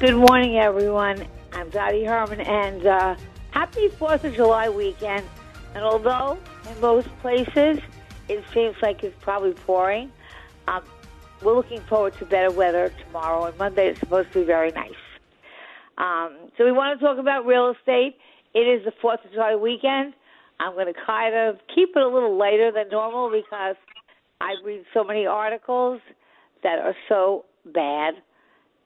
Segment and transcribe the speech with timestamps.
[0.00, 1.26] Good morning, everyone.
[1.52, 3.16] I'm Dottie Herman, and uh,
[3.50, 5.26] happy 4th of July weekend.
[5.74, 6.38] And although
[6.70, 7.80] in most places
[8.26, 10.10] it seems like it's probably pouring,
[10.68, 10.82] um,
[11.42, 15.02] we're looking forward to better weather tomorrow, and Monday is supposed to be very nice.
[15.98, 18.16] Um, so we want to talk about real estate.
[18.54, 20.14] It is the 4th of July weekend.
[20.60, 23.76] I'm going to kind of keep it a little lighter than normal because
[24.40, 26.00] I read so many articles
[26.62, 28.14] that are so bad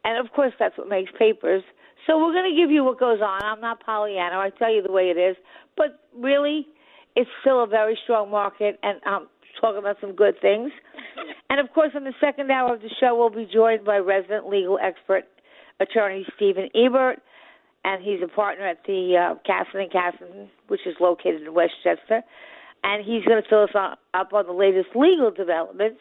[0.05, 1.63] and of course, that's what makes papers.
[2.07, 3.43] So we're going to give you what goes on.
[3.43, 4.37] I'm not Pollyanna.
[4.37, 5.37] I tell you the way it is.
[5.77, 6.67] But really,
[7.17, 9.27] it's still a very strong market, and I'm
[9.61, 10.71] talking about some good things.
[11.51, 14.49] And of course, in the second hour of the show, we'll be joined by resident
[14.49, 15.23] legal expert
[15.79, 17.21] attorney Stephen Ebert,
[17.85, 22.23] and he's a partner at the uh, Casson and Casson, which is located in Westchester.
[22.83, 26.01] And he's going to fill us on, up on the latest legal developments.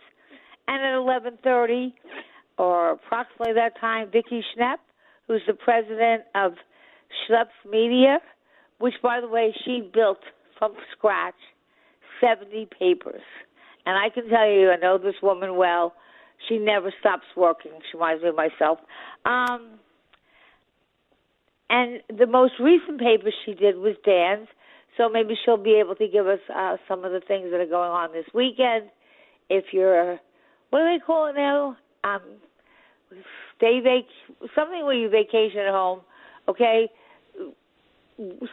[0.67, 1.93] And at 11:30,
[2.57, 4.77] or approximately that time, Vicki Schneps,
[5.27, 6.53] who's the president of
[7.27, 8.19] Schneps Media,
[8.79, 10.19] which, by the way, she built
[10.57, 11.35] from scratch
[12.21, 13.21] 70 papers.
[13.85, 15.93] And I can tell you, I know this woman well.
[16.47, 17.71] She never stops working.
[17.91, 18.79] She reminds me of myself.
[19.25, 19.79] Um,
[21.69, 24.47] and the most recent paper she did was Dan's.
[24.97, 27.65] So maybe she'll be able to give us uh, some of the things that are
[27.65, 28.89] going on this weekend.
[29.49, 30.19] If you're,
[30.69, 31.77] what do they call it now?
[32.03, 32.21] Um,
[33.57, 36.01] stay vac something where you vacation at home,
[36.47, 36.89] okay?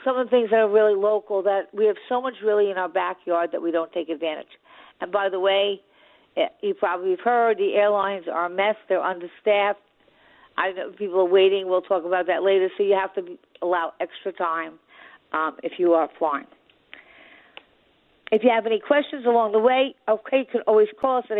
[0.04, 2.78] Some of the things that are really local that we have so much really in
[2.78, 4.48] our backyard that we don't take advantage.
[5.00, 5.80] And by the way,
[6.36, 8.76] eh, you probably have heard the airlines are a mess.
[8.88, 9.80] They're understaffed.
[10.56, 11.68] I know people are waiting.
[11.68, 12.68] We'll talk about that later.
[12.76, 14.78] So you have to allow extra time
[15.32, 16.46] um, if you are flying.
[18.32, 21.36] If you have any questions along the way, okay, you can always call us at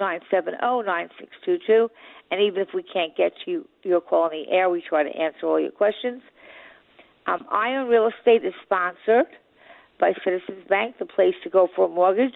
[0.00, 1.88] 866-970-9622.
[2.30, 5.10] And even if we can't get you your call on the air, we try to
[5.10, 6.22] answer all your questions.
[7.26, 9.26] Um, Eye on Real Estate is sponsored
[9.98, 12.34] by Citizens Bank, the place to go for a mortgage.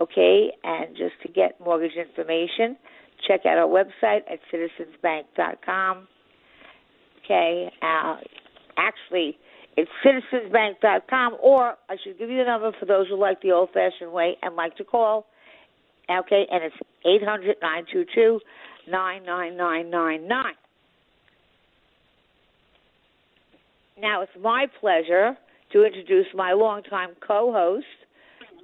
[0.00, 2.76] Okay, and just to get mortgage information,
[3.26, 6.06] check out our website at citizensbank.com.
[7.24, 8.16] Okay, uh,
[8.78, 9.36] actually,
[9.78, 13.70] it's citizensbank.com, or I should give you the number for those who like the old
[13.72, 15.26] fashioned way and like to call.
[16.10, 16.74] Okay, and it's
[17.06, 18.40] eight hundred nine two two
[18.90, 20.54] nine nine nine nine nine.
[24.00, 25.36] Now it's my pleasure
[25.72, 27.86] to introduce my longtime co host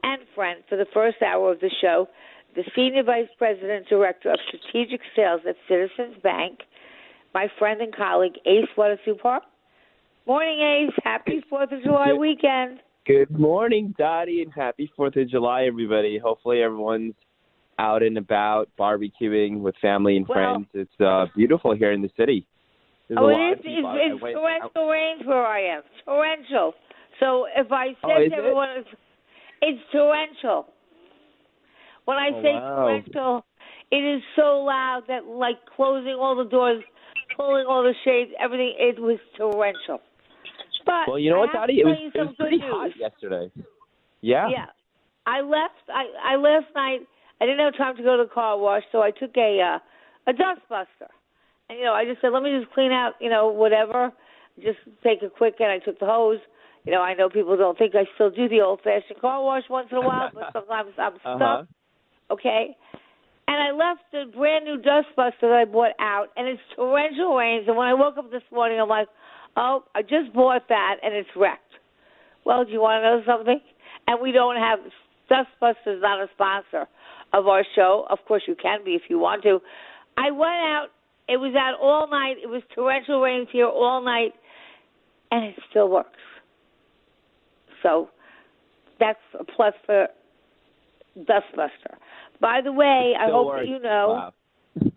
[0.03, 2.08] and friend for the first hour of the show,
[2.56, 6.58] the Senior Vice President Director of Strategic Sales at Citizens Bank,
[7.32, 9.42] my friend and colleague Ace Watersupar.
[10.26, 10.58] Morning,
[10.88, 10.94] Ace.
[11.04, 12.18] Happy Fourth of July Good.
[12.18, 12.80] weekend.
[13.06, 16.16] Good morning, Dottie, and happy Fourth of July, everybody.
[16.18, 17.14] Hopefully, everyone's
[17.78, 20.66] out and about barbecuing with family and Well- friends.
[20.72, 22.46] It's uh, beautiful here in the city.
[23.08, 23.58] There's oh, it is.
[23.58, 23.86] of people.
[23.90, 25.82] I- I It's, it's torrential rains where I am.
[26.06, 26.74] Torrential.
[27.20, 28.32] So if I Oh, said to it?
[28.32, 28.88] everyone, it's,
[29.60, 30.66] it's torrential.
[32.06, 32.77] When I Oh, say wow.
[32.77, 33.44] torrential,
[33.91, 36.82] it is so loud that like closing all the doors,
[37.36, 38.74] pulling all the shades, everything.
[38.78, 40.00] It was torrential.
[40.84, 41.81] But Well, you know I what, Dottie?
[41.81, 43.51] It was, it was pretty hot yesterday.
[44.21, 44.48] Yeah.
[44.51, 44.66] Yeah.
[45.27, 45.89] I left.
[45.89, 47.01] I I last night.
[47.41, 50.31] I didn't have time to go to the car wash, so I took a uh,
[50.31, 51.10] a dust buster.
[51.69, 54.13] And you know, I just said, let me just clean out, you know, whatever.
[54.63, 56.39] Just take a quick, and I took the hose.
[56.84, 59.89] You know, I know people don't think I still do the old-fashioned car wash once
[59.91, 61.41] in a while, but sometimes I'm stuck.
[61.41, 61.65] Uh-huh.
[62.30, 62.77] Okay.
[63.48, 67.34] And I left the brand new dust buster that I bought out, and it's torrential
[67.34, 67.65] rains.
[67.66, 69.09] And when I woke up this morning, I'm like,
[69.56, 71.60] oh, I just bought that, and it's wrecked.
[72.45, 73.60] Well, do you want to know something?
[74.06, 74.78] and we don't have
[75.30, 76.86] Dustbusters not a sponsor
[77.33, 78.06] of our show.
[78.10, 79.60] Of course, you can be if you want to.
[80.16, 80.89] I went out.
[81.28, 82.36] It was out all night.
[82.42, 84.33] It was torrential rains here all night,
[85.30, 86.10] and it still works.
[87.83, 88.10] So
[89.01, 90.09] that's a plus for
[91.18, 91.97] Dustbuster.
[92.41, 94.06] By the way, I hope that you know.
[94.10, 94.33] Wow.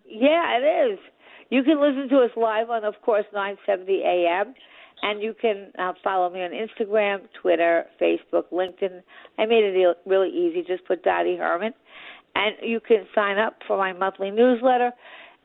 [0.05, 0.99] Yeah, it is.
[1.49, 4.53] You can listen to us live on, of course, 970 AM,
[5.01, 9.01] and you can uh, follow me on Instagram, Twitter, Facebook, LinkedIn.
[9.37, 10.63] I made it really easy.
[10.67, 11.73] Just put Dottie Herman,
[12.35, 14.91] and you can sign up for my monthly newsletter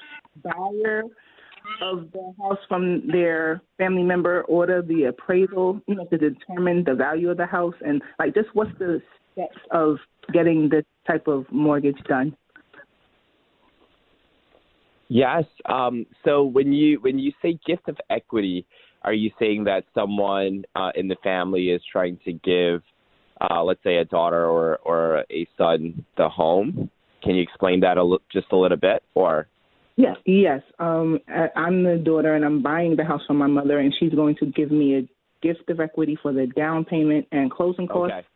[0.44, 1.04] buyer
[1.84, 5.82] of the house from their family member order the appraisal?
[5.88, 9.04] You know, to determine the value of the house, and like, just what's the
[9.34, 9.98] steps of
[10.34, 12.36] getting this type of mortgage done?
[15.14, 15.44] Yes.
[15.66, 18.66] Um, so when you when you say gift of equity,
[19.04, 22.82] are you saying that someone uh, in the family is trying to give,
[23.40, 26.90] uh, let's say, a daughter or or a son the home?
[27.22, 29.46] Can you explain that a li- just a little bit, or?
[29.98, 30.64] Yes, yes.
[30.80, 34.14] Um, I- I'm the daughter, and I'm buying the house from my mother, and she's
[34.14, 35.08] going to give me a
[35.44, 38.16] gift of equity for the down payment and closing costs.
[38.18, 38.28] Okay.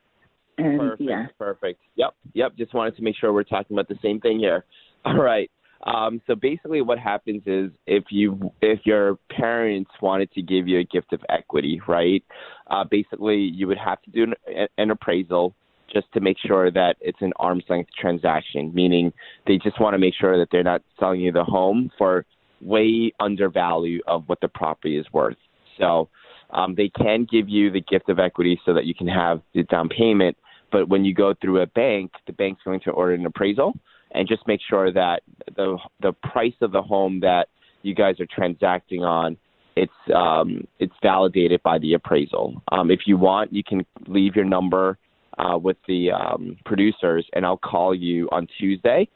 [0.59, 1.09] And Perfect.
[1.09, 1.79] yeah, Perfect.
[1.95, 2.13] Yep.
[2.33, 2.55] Yep.
[2.55, 4.63] Just wanted to make sure we're talking about the same thing here.
[5.05, 5.49] All right.
[5.83, 10.79] Um, so basically, what happens is if you if your parents wanted to give you
[10.79, 12.23] a gift of equity, right?
[12.67, 15.53] Uh, basically, you would have to do an, an appraisal
[15.93, 19.13] just to make sure that it's an arm's length transaction, meaning
[19.45, 22.25] they just want to make sure that they're not selling you the home for
[22.61, 25.37] way under value of what the property is worth.
[25.79, 26.09] So
[26.49, 29.63] um, they can give you the gift of equity so that you can have the
[29.63, 30.35] down payment.
[30.71, 33.73] But when you go through a bank, the bank's going to order an appraisal
[34.11, 35.21] and just make sure that
[35.55, 37.47] the the price of the home that
[37.81, 39.37] you guys are transacting on
[39.77, 42.61] it's um, it's validated by the appraisal.
[42.71, 44.97] Um, if you want, you can leave your number
[45.37, 49.07] uh, with the um, producers, and I'll call you on Tuesday.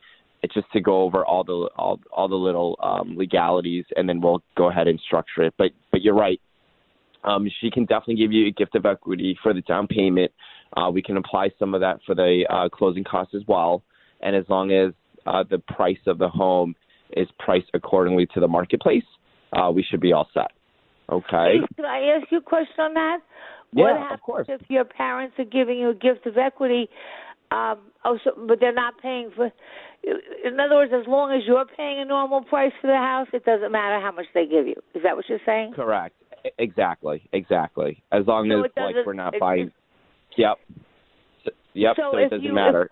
[0.43, 4.21] It's just to go over all the all, all the little um, legalities, and then
[4.21, 5.53] we'll go ahead and structure it.
[5.57, 6.39] But but you're right.
[7.23, 10.31] Um, she can definitely give you a gift of equity for the down payment.
[10.75, 13.83] Uh, we can apply some of that for the uh, closing costs as well.
[14.21, 14.93] And as long as
[15.25, 16.75] uh, the price of the home
[17.11, 19.03] is priced accordingly to the marketplace,
[19.53, 20.51] uh, we should be all set.
[21.11, 21.55] Okay.
[21.75, 23.19] Can I ask you a question on that?
[23.73, 24.47] Yeah, what of course.
[24.49, 26.89] if your parents are giving you a gift of equity,
[27.51, 29.51] um, oh, so, but they're not paying for?
[30.03, 33.45] In other words, as long as you're paying a normal price for the house, it
[33.45, 34.75] doesn't matter how much they give you.
[34.95, 35.73] Is that what you're saying?
[35.75, 36.15] Correct.
[36.57, 37.21] Exactly.
[37.33, 38.01] Exactly.
[38.11, 39.71] As long So as like we're not buying.
[40.37, 40.57] Yep.
[41.73, 41.95] Yep.
[41.97, 42.89] So So, it doesn't you- matter.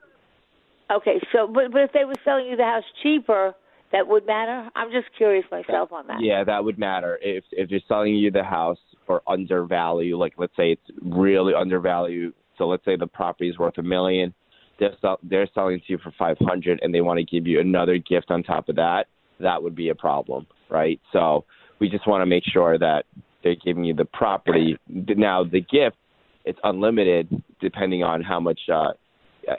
[0.91, 3.53] Okay, so but but if they were selling you the house cheaper,
[3.91, 4.69] that would matter.
[4.75, 6.21] I'm just curious myself on that.
[6.21, 10.17] Yeah, that would matter if if they're selling you the house for undervalue.
[10.17, 12.33] Like let's say it's really undervalued.
[12.57, 14.33] So let's say the property is worth a million.
[14.79, 17.47] They're sell, they're selling it to you for five hundred, and they want to give
[17.47, 19.07] you another gift on top of that.
[19.39, 20.99] That would be a problem, right?
[21.13, 21.45] So
[21.79, 23.05] we just want to make sure that
[23.43, 24.77] they're giving you the property.
[24.87, 25.97] Now the gift,
[26.45, 28.91] it's unlimited depending on how much, uh,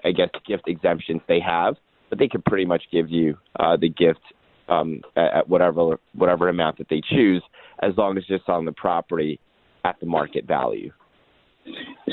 [0.05, 1.77] I guess, gift exemptions they have.
[2.09, 4.21] But they could pretty much give you uh, the gift
[4.69, 7.43] um, at, at whatever whatever amount that they choose,
[7.83, 9.39] as long as you're selling the property
[9.85, 10.91] at the market value.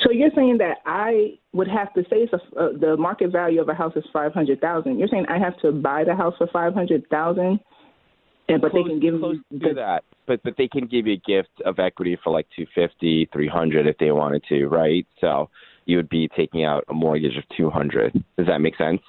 [0.03, 3.62] So you're saying that I would have to say it's a, uh, the market value
[3.62, 5.00] of a house is five hundred thousand.
[5.00, 7.60] You're saying I have to buy the house for five hundred thousand
[8.50, 10.03] And but close, they can give close me to that.
[10.25, 13.48] But but they can give you a gift of equity for like two fifty, three
[13.48, 15.07] hundred if they wanted to, right?
[15.22, 15.50] So
[15.88, 18.13] you would be taking out a mortgage of two hundred.
[18.38, 19.01] Does that make sense?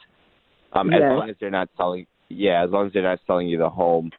[0.72, 3.58] Um, as long as they're not selling, yeah, as long as they're not selling you
[3.58, 4.10] the home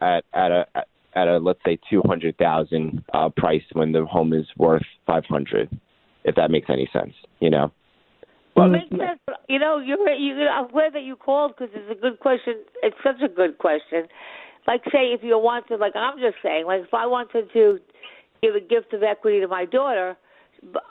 [0.00, 4.04] at at a at, at a let's say two hundred thousand uh, price when the
[4.06, 5.68] home is worth five hundred,
[6.24, 7.72] if that makes any sense, you know.
[8.56, 9.18] Well, it makes sense.
[9.48, 12.54] You know, you're, you, I'm glad that you called because it's a good question.
[12.84, 14.06] It's such a good question.
[14.68, 17.78] Like, say, if you wanted, like I'm just saying, like if I wanted to
[18.42, 20.20] give a gift of equity to my daughter, b-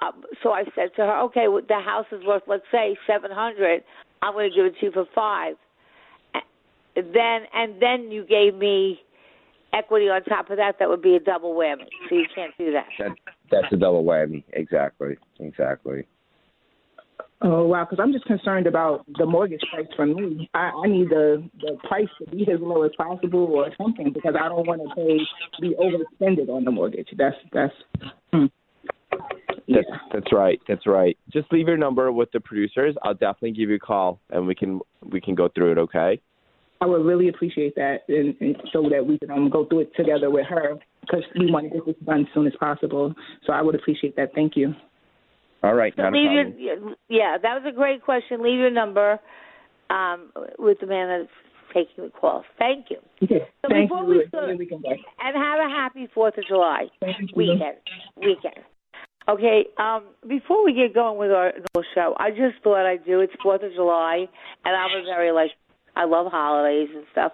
[0.02, 0.12] Uh,
[0.42, 3.84] so I said to her, okay, well, the house is worth, let's say, seven hundred.
[4.22, 5.56] I'm going to give it to you for five.
[6.36, 9.00] A- Then, and then you gave me
[9.74, 10.76] equity on top of that.
[10.80, 11.88] That would be a double whammy.
[12.10, 12.88] So you can't do that.
[13.00, 13.12] That
[13.52, 14.44] that's a double whammy.
[14.54, 15.18] Exactly.
[15.40, 16.06] Exactly.
[17.46, 20.50] Oh wow, because I'm just concerned about the mortgage price for me.
[20.54, 24.36] I, I need the the price to be as low as possible or something because
[24.40, 25.20] I don't want to pay
[25.60, 27.10] be overextended on the mortgage.
[27.18, 27.74] That's that's.
[29.14, 29.38] Hmm.
[29.66, 29.78] Yeah.
[29.78, 30.60] That's that's right.
[30.68, 31.18] That's right.
[31.32, 32.96] Just leave your number with the producers.
[33.04, 34.80] I'll definitely give you a call and we can
[35.12, 35.78] we can go through it.
[35.78, 36.22] Okay.
[36.82, 39.96] I would really appreciate that, and, and so that we can um, go through it
[39.96, 43.14] together with her because we want to get this done as soon as possible.
[43.46, 44.34] So I would appreciate that.
[44.36, 44.74] Thank you.
[45.64, 45.94] All right.
[45.96, 46.76] So leave your
[47.08, 48.44] yeah, that was a great question.
[48.44, 49.18] Leave your number
[49.90, 51.32] um, with the man that's
[51.74, 52.44] taking the call.
[52.60, 52.98] Thank you.
[53.24, 53.48] Okay.
[53.62, 54.10] So Thank before you.
[54.10, 54.86] we Enjoy start- your weekend.
[54.86, 57.28] And have a happy Fourth of July Thank you.
[57.34, 57.78] weekend.
[58.18, 58.66] Weekend.
[59.28, 59.66] Okay.
[59.78, 63.34] Um, before we get going with our normal show, I just thought I'd do it's
[63.42, 64.26] Fourth of July,
[64.66, 65.52] and I'm a very like
[65.96, 67.32] I love holidays and stuff.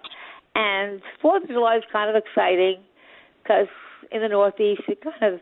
[0.54, 2.82] And Fourth of July is kind of exciting
[3.42, 3.68] because
[4.12, 5.40] in the Northeast it kind of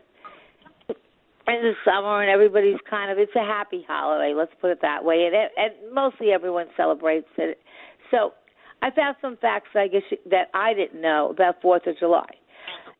[1.49, 5.03] in the summer and everybody's kind of it's a happy holiday let's put it that
[5.03, 7.57] way and, it, and mostly everyone celebrates it
[8.11, 8.33] so
[8.83, 12.29] i found some facts i guess that i didn't know about fourth of july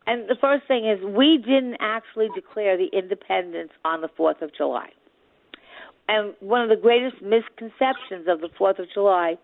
[0.10, 4.50] and the first thing is we didn't actually declare the independence on the fourth of
[4.58, 4.90] july
[6.08, 9.36] and one of the greatest misconceptions of the fourth of july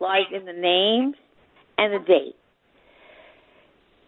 [0.00, 1.14] lies in the name
[1.76, 2.36] and the date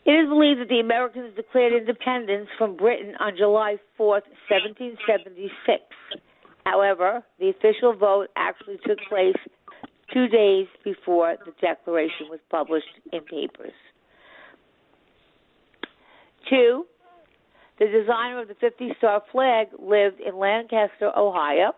[0.06, 5.80] it is believed that the Americans declared independence from Britain on July 4th, 1776.
[6.66, 9.36] However, the official vote actually took place
[10.12, 13.72] two days before the Declaration was published in papers.
[16.48, 16.86] Two,
[17.78, 21.74] the designer of the 50 star flag lived in Lancaster, Ohio,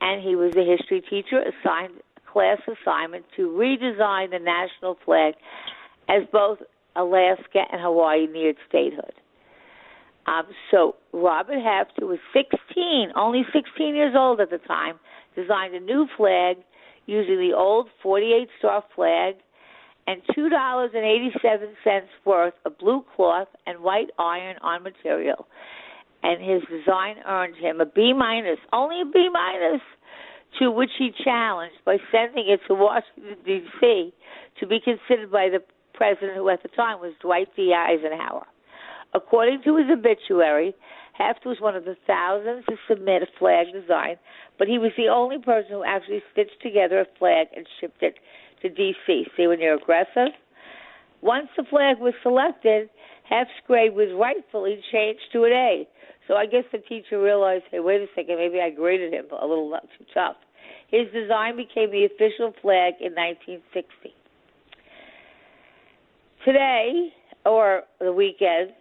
[0.00, 1.94] and he was a history teacher assigned
[2.30, 5.34] class assignment to redesign the national flag
[6.08, 6.58] as both
[6.96, 9.12] Alaska and Hawaii neared statehood.
[10.26, 14.98] Um, so Robert Heft, who was 16, only 16 years old at the time,
[15.34, 16.58] designed a new flag
[17.06, 19.36] using the old 48 star flag
[20.06, 25.46] and $2.87 worth of blue cloth and white iron on material.
[26.22, 29.82] And his design earned him a B minus, only a B minus,
[30.58, 34.12] to which he challenged by sending it to Washington, D.C.
[34.60, 35.60] to be considered by the
[35.94, 37.72] president, who at the time was Dwight D.
[37.74, 38.46] Eisenhower.
[39.14, 40.74] According to his obituary,
[41.14, 44.16] Heft was one of the thousands to submit a flag design,
[44.58, 48.14] but he was the only person who actually stitched together a flag and shipped it
[48.62, 49.26] to D.C.
[49.36, 50.32] See when you're aggressive?
[51.20, 52.88] Once the flag was selected,
[53.30, 55.88] Heft's grade was rightfully changed to an A.
[56.26, 59.46] So I guess the teacher realized, hey, wait a second, maybe I graded him a
[59.46, 60.36] little not too tough.
[60.90, 64.14] His design became the official flag in 1960.
[66.44, 67.12] Today,
[67.46, 68.72] or the weekend,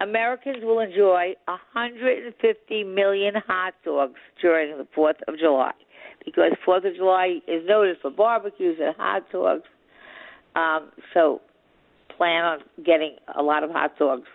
[0.00, 5.72] Americans will enjoy 150 million hot dogs during the 4th of July
[6.24, 9.62] because 4th of July is noted for barbecues and hot dogs.
[10.56, 11.40] Um, so
[12.16, 14.28] plan on getting a lot of hot dogs.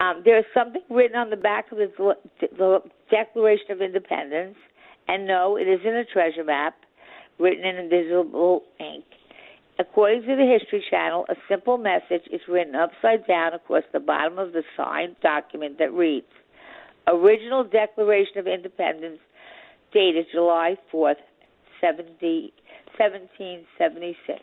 [0.00, 4.56] Um, there is something written on the back of the, the Declaration of Independence,
[5.08, 6.74] and no, it isn't a treasure map
[7.38, 9.04] written in invisible ink.
[9.78, 14.38] According to the History Channel, a simple message is written upside down across the bottom
[14.38, 16.26] of the signed document that reads
[17.08, 19.18] Original Declaration of Independence
[19.94, 21.14] dated July 4th,
[21.80, 22.52] 70,
[22.98, 24.40] 1776.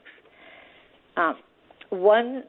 [1.17, 1.35] Um,
[1.91, 2.45] once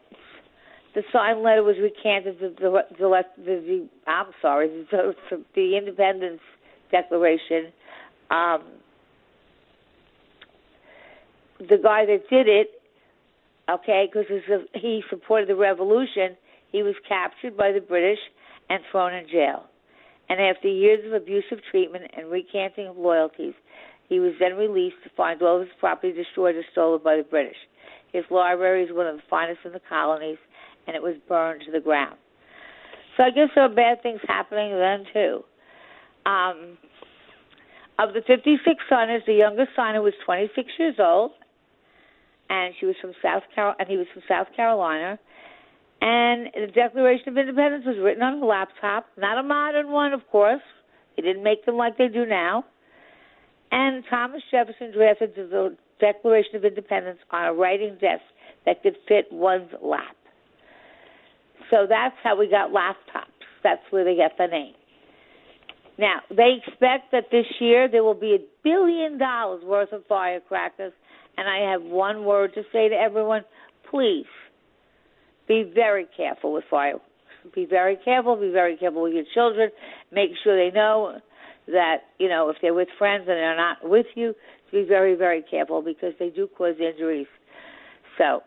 [0.94, 5.14] the signed letter was recanted, the, the, the, the, I'm sorry, the,
[5.54, 6.40] the Independence
[6.90, 7.72] Declaration,
[8.30, 8.62] um,
[11.58, 12.68] the guy that did it,
[13.70, 14.28] okay, because
[14.74, 16.36] he supported the revolution,
[16.70, 18.18] he was captured by the British
[18.68, 19.64] and thrown in jail.
[20.32, 23.52] And after years of abusive treatment and recanting of loyalties,
[24.08, 27.22] he was then released to find all of his property destroyed or stolen by the
[27.22, 27.58] British.
[28.14, 30.38] His library is one of the finest in the colonies,
[30.86, 32.16] and it was burned to the ground.
[33.14, 35.44] So I guess there are bad things happening then too.
[36.24, 36.78] Um,
[37.98, 41.32] of the 56 signers, the youngest signer was 26 years old,
[42.48, 45.18] and she was from South Carol, and he was from South Carolina.
[46.04, 50.20] And the Declaration of Independence was written on a laptop, not a modern one, of
[50.32, 50.60] course.
[51.14, 52.64] They didn't make them like they do now.
[53.70, 58.24] And Thomas Jefferson drafted the Declaration of Independence on a writing desk
[58.66, 60.16] that could fit one's lap.
[61.70, 63.30] So that's how we got laptops.
[63.62, 64.74] That's where they get the name.
[65.98, 70.92] Now, they expect that this year there will be a billion dollars worth of firecrackers,
[71.36, 73.42] and I have one word to say to everyone
[73.88, 74.26] please
[75.48, 77.06] be very careful with fireworks.
[77.54, 79.70] Be very careful, be very careful with your children.
[80.12, 81.18] Make sure they know
[81.66, 84.34] that, you know, if they're with friends and they're not with you,
[84.70, 87.26] be very, very careful because they do cause injuries.
[88.18, 88.42] So,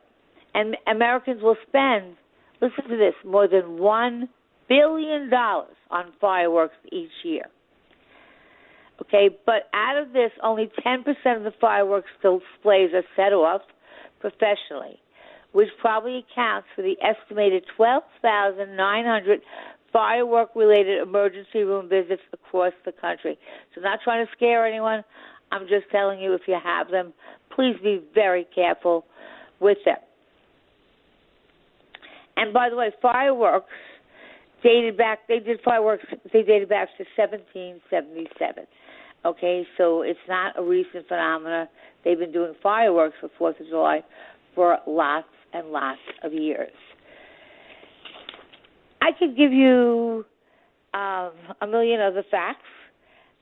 [0.54, 2.16] and Americans will spend,
[2.62, 4.30] listen to this, more than $1
[4.70, 7.46] billion on fireworks each year.
[9.02, 11.00] Okay, but out of this, only 10%
[11.38, 13.62] of the fireworks displays are set off
[14.22, 15.00] professionally,
[15.56, 19.40] which probably accounts for the estimated 12,900
[19.94, 23.40] firework related emergency room visits across the country.
[23.74, 25.02] So, not trying to scare anyone.
[25.54, 27.14] I'm just telling you if you have them,
[27.56, 29.06] please be very careful
[29.62, 29.96] with them.
[32.36, 33.72] And by the way, fireworks
[34.62, 38.66] dated back, they did fireworks, they dated back to 1777.
[39.24, 41.70] Okay, so it's not a recent phenomenon.
[42.04, 44.02] They've been doing fireworks for Fourth of July
[44.54, 46.72] for lots and lots of years.
[49.02, 50.26] I could give you
[50.94, 51.32] um,
[51.62, 52.66] a million other facts,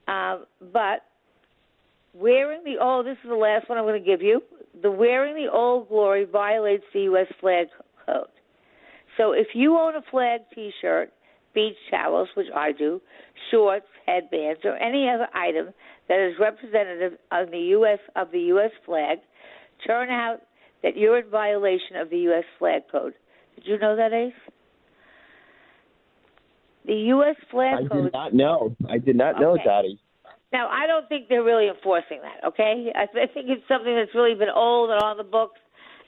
[0.07, 1.01] um, but
[2.13, 4.41] wearing the old, this is the last one I'm going to give you.
[4.81, 7.27] The wearing the old glory violates the U.S.
[7.39, 7.67] flag
[8.05, 8.27] code.
[9.17, 11.11] So if you own a flag T-shirt,
[11.53, 12.99] beach towels, which I do,
[13.51, 15.67] shorts, headbands, or any other item
[16.09, 17.99] that is representative of the U.S.
[18.15, 18.71] of the U.S.
[18.85, 19.19] flag,
[19.85, 20.41] turn out
[20.83, 22.43] that you're in violation of the U.S.
[22.59, 23.13] flag code.
[23.55, 24.33] Did you know that, Ace?
[26.85, 27.35] The U.S.
[27.49, 27.91] flag I code.
[27.91, 28.75] I did not know.
[28.89, 29.63] I did not know, Okay.
[29.65, 29.99] Dottie.
[30.51, 32.91] Now, I don't think they're really enforcing that, okay?
[32.93, 35.59] I, I think it's something that's really been old and on the books,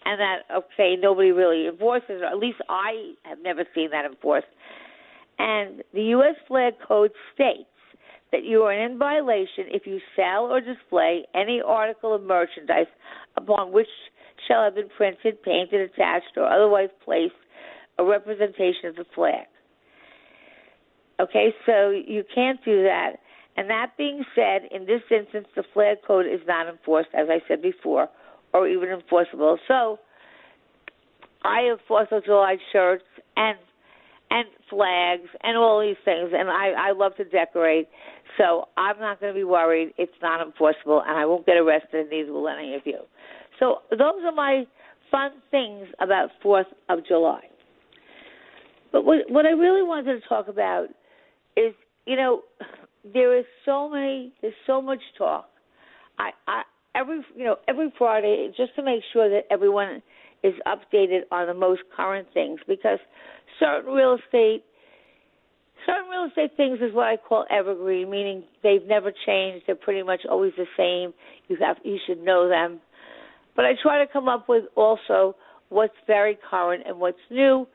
[0.06, 4.46] and that, okay, nobody really enforces, or at least I have never seen that enforced.
[5.40, 6.36] And the U.S.
[6.48, 7.70] flag code states
[8.32, 12.88] that you are in violation if you sell or display any article of merchandise
[13.38, 13.88] upon which
[14.48, 17.34] shall have been printed, painted, attached, or otherwise placed
[17.98, 19.48] a representation of the flag.
[21.20, 23.14] Okay, so you can't do that.
[23.58, 27.40] And that being said, in this instance, the flag code is not enforced, as I
[27.48, 28.10] said before,
[28.54, 29.58] or even enforceable.
[29.68, 30.00] So
[31.44, 33.06] I have Fourth of July shirts
[33.38, 33.58] and
[34.32, 37.88] and flags and all these things, and I I love to decorate.
[38.38, 39.94] So I'm not going to be worried.
[39.98, 43.00] It's not enforceable, and I won't get arrested, and neither will any of you.
[43.60, 44.66] So those are my
[45.12, 47.42] fun things about Fourth of July.
[48.92, 50.88] But what what I really wanted to talk about
[51.58, 51.74] is,
[52.06, 52.42] you know,
[53.14, 55.50] there is so many, there's so much talk.
[56.18, 56.64] I, I
[56.96, 60.02] every you know every Friday just to make sure that everyone
[60.44, 63.00] is updated on the most current things because
[63.60, 64.64] certain real estate
[65.86, 69.66] certain real estate things is what I call evergreen, meaning they've never changed.
[69.68, 71.14] They're pretty much always the same.
[71.48, 72.80] You have you should know them.
[73.56, 75.36] But I try to come up with also
[75.70, 77.68] what's very current and what's new.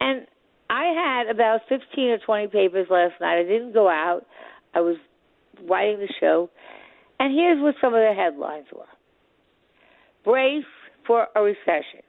[0.00, 0.26] And
[0.70, 3.40] I had about 15 or 20 papers last night.
[3.40, 4.22] I didn't go out.
[4.74, 4.96] I was
[5.68, 6.50] writing the show.
[7.18, 8.84] And here's what some of the headlines were
[10.24, 10.64] Brace
[11.06, 12.02] for a recession.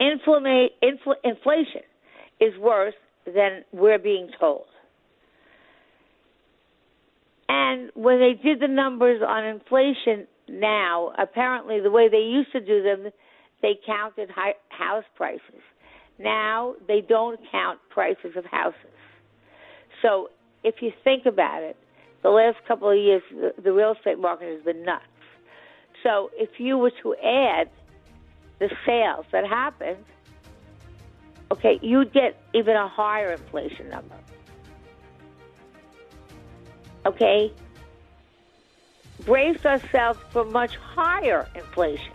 [0.00, 1.82] Inflama- infl- inflation
[2.40, 2.94] is worse
[3.26, 4.66] than we're being told.
[7.48, 12.60] And when they did the numbers on inflation now, apparently the way they used to
[12.60, 13.10] do them,
[13.62, 15.62] they counted house prices.
[16.18, 18.78] Now they don't count prices of houses.
[20.02, 20.30] So
[20.64, 21.76] if you think about it,
[22.22, 25.04] the last couple of years, the, the real estate market has been nuts.
[26.02, 27.68] So if you were to add
[28.58, 30.04] the sales that happened,
[31.52, 34.16] okay, you'd get even a higher inflation number.
[37.06, 37.52] Okay?
[39.28, 42.14] Brace ourselves for much higher inflation.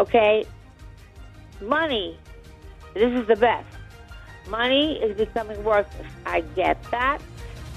[0.00, 0.44] Okay?
[1.60, 2.18] Money,
[2.94, 3.68] this is the best.
[4.48, 6.10] Money is becoming worthless.
[6.26, 7.18] I get that.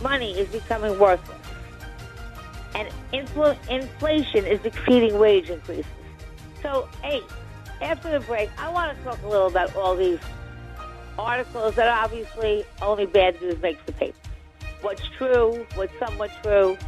[0.02, 1.38] Money is becoming worthless.
[2.74, 5.86] And infl- inflation is exceeding wage increases.
[6.64, 7.22] So, hey,
[7.84, 10.18] after the break, I want to talk a little about all these
[11.20, 14.18] articles that obviously only bad news makes the paper.
[14.82, 16.80] What's true, what's somewhat true,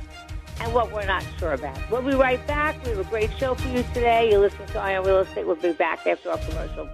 [0.60, 1.78] and what we're not sure about.
[1.90, 2.82] We'll be right back.
[2.84, 4.32] We have a great show for you today.
[4.32, 5.46] You listen to Eye on Real Estate.
[5.46, 6.90] We'll be back after our commercial.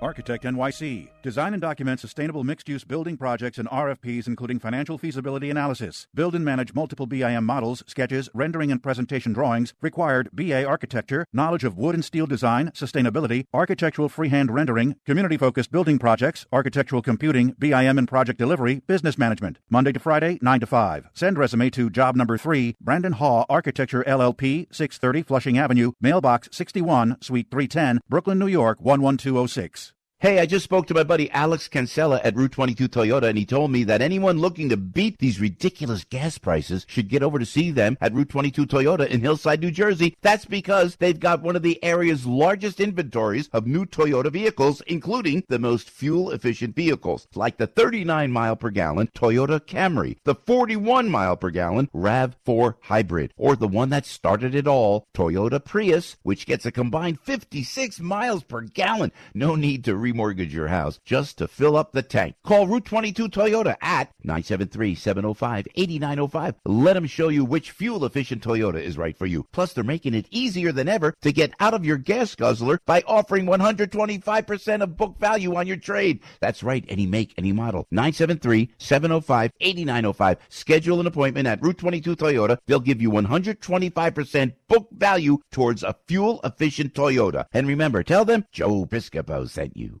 [0.00, 1.08] Architect NYC.
[1.24, 6.06] Design and document sustainable mixed use building projects and RFPs, including financial feasibility analysis.
[6.14, 9.72] Build and manage multiple BIM models, sketches, rendering and presentation drawings.
[9.80, 15.72] Required BA architecture, knowledge of wood and steel design, sustainability, architectural freehand rendering, community focused
[15.72, 19.58] building projects, architectural computing, BIM and project delivery, business management.
[19.70, 21.08] Monday to Friday, 9 to 5.
[21.14, 27.16] Send resume to job number 3, Brandon Haw Architecture LLP, 630 Flushing Avenue, mailbox 61,
[27.22, 29.94] suite 310, Brooklyn, New York 11206.
[30.24, 33.44] Hey, I just spoke to my buddy Alex Cancella at Route 22 Toyota, and he
[33.44, 37.44] told me that anyone looking to beat these ridiculous gas prices should get over to
[37.44, 40.16] see them at Route 22 Toyota in Hillside, New Jersey.
[40.22, 45.44] That's because they've got one of the area's largest inventories of new Toyota vehicles, including
[45.48, 51.10] the most fuel efficient vehicles, like the 39 mile per gallon Toyota Camry, the 41
[51.10, 56.46] mile per gallon RAV4 Hybrid, or the one that started it all, Toyota Prius, which
[56.46, 59.12] gets a combined 56 miles per gallon.
[59.34, 62.36] No need to remortgage your house just to fill up the tank.
[62.44, 66.54] Call Route 22 Toyota at 973-705-8905.
[66.64, 69.46] Let them show you which fuel efficient Toyota is right for you.
[69.52, 73.02] Plus, they're making it easier than ever to get out of your gas guzzler by
[73.06, 76.20] offering 125% of book value on your trade.
[76.40, 77.86] That's right, any make, any model.
[77.92, 80.36] 973-705-8905.
[80.48, 82.56] Schedule an appointment at Route 22 Toyota.
[82.66, 87.46] They'll give you 125% book value towards a fuel efficient Toyota.
[87.52, 90.00] And remember, tell them Joe Piscopo sent you.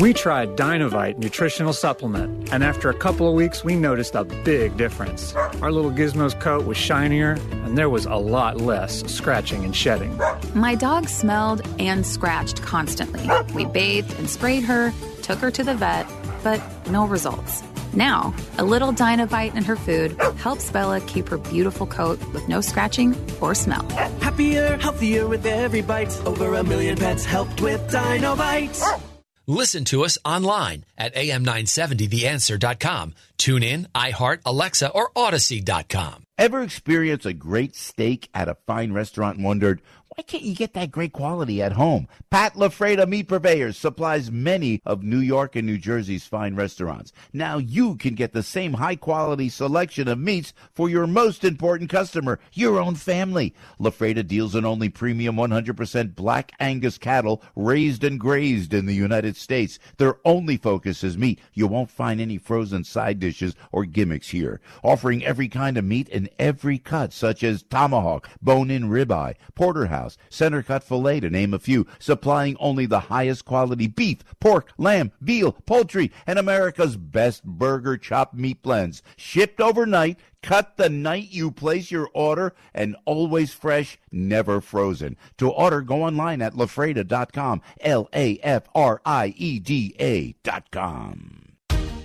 [0.00, 4.78] We tried Dinovite nutritional supplement, and after a couple of weeks, we noticed a big
[4.78, 5.34] difference.
[5.60, 7.32] Our little Gizmo's coat was shinier,
[7.64, 10.18] and there was a lot less scratching and shedding.
[10.54, 13.28] My dog smelled and scratched constantly.
[13.54, 16.06] We bathed and sprayed her, took her to the vet,
[16.42, 17.62] but no results.
[17.92, 22.62] Now, a little Dinovite in her food helps Bella keep her beautiful coat with no
[22.62, 23.86] scratching or smell.
[24.22, 26.18] Happier, healthier with every bite.
[26.24, 28.80] Over a million pets helped with Dinovite.
[29.50, 33.14] Listen to us online at am970theanswer.com.
[33.36, 36.22] Tune in, iHeart, Alexa, or Odyssey.com.
[36.38, 39.82] Ever experience a great steak at a fine restaurant and wondered,
[40.20, 42.06] why can't you get that great quality at home?
[42.28, 47.10] Pat LaFrieda Meat Purveyors supplies many of New York and New Jersey's fine restaurants.
[47.32, 51.88] Now you can get the same high quality selection of meats for your most important
[51.88, 53.54] customer, your own family.
[53.80, 59.38] LaFrieda deals in only premium 100% black Angus cattle raised and grazed in the United
[59.38, 59.78] States.
[59.96, 61.40] Their only focus is meat.
[61.54, 64.60] You won't find any frozen side dishes or gimmicks here.
[64.84, 70.62] Offering every kind of meat in every cut, such as tomahawk, bone-in ribeye, porterhouse, center
[70.62, 75.52] cut filet, to name a few, supplying only the highest quality beef, pork, lamb, veal,
[75.52, 79.02] poultry, and America's best burger chopped meat blends.
[79.16, 85.16] Shipped overnight, cut the night you place your order, and always fresh, never frozen.
[85.38, 88.34] To order, go online at lafrieda.com, L-A-F-R-I-E-D-A
[90.42, 91.29] dot com.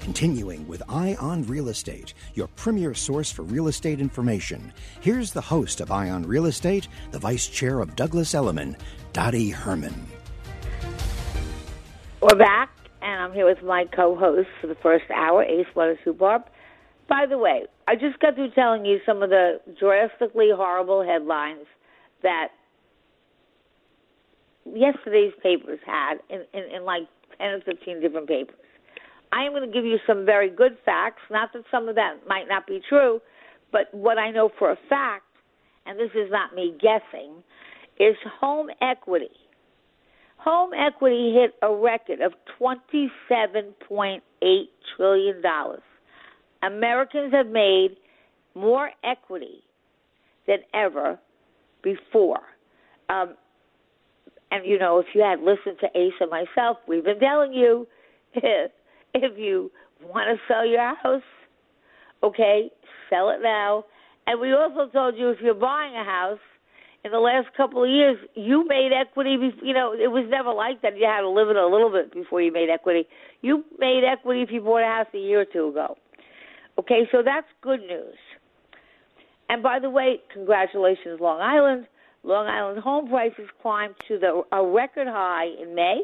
[0.05, 4.71] Continuing with Eye on Real Estate, your premier source for real estate information.
[5.01, 8.77] Here's the host of Eye on Real Estate, the vice chair of Douglas Elliman,
[9.13, 10.05] Dottie Herman.
[12.21, 12.69] We're back,
[13.01, 16.43] and I'm here with my co-host for the first hour, Ace Waters Hubarb.
[17.09, 21.65] By the way, I just got through telling you some of the drastically horrible headlines
[22.21, 22.49] that
[24.71, 27.07] yesterday's papers had in, in, in like
[27.39, 28.55] 10 or 15 different papers.
[29.31, 31.21] I am going to give you some very good facts.
[31.29, 33.19] Not that some of that might not be true,
[33.71, 35.25] but what I know for a fact,
[35.85, 37.43] and this is not me guessing,
[37.99, 39.29] is home equity.
[40.37, 44.19] Home equity hit a record of $27.8
[44.95, 45.41] trillion.
[46.61, 47.97] Americans have made
[48.53, 49.63] more equity
[50.47, 51.19] than ever
[51.83, 52.41] before.
[53.09, 53.35] Um,
[54.51, 57.87] and you know, if you had listened to Ace and myself, we've been telling you
[59.23, 59.71] if, you
[60.03, 61.23] want to sell your house,
[62.23, 62.69] okay,
[63.09, 63.85] sell it now.
[64.27, 66.39] And we also told you if you're buying a house
[67.03, 69.37] in the last couple of years, you made equity.
[69.61, 70.97] You know, it was never like that.
[70.97, 73.07] You had to live it a little bit before you made equity.
[73.41, 75.97] You made equity if you bought a house a year or two ago.
[76.79, 78.17] Okay, so that's good news.
[79.49, 81.87] And by the way, congratulations, Long Island.
[82.23, 86.01] Long Island home prices climbed to the a record high in May.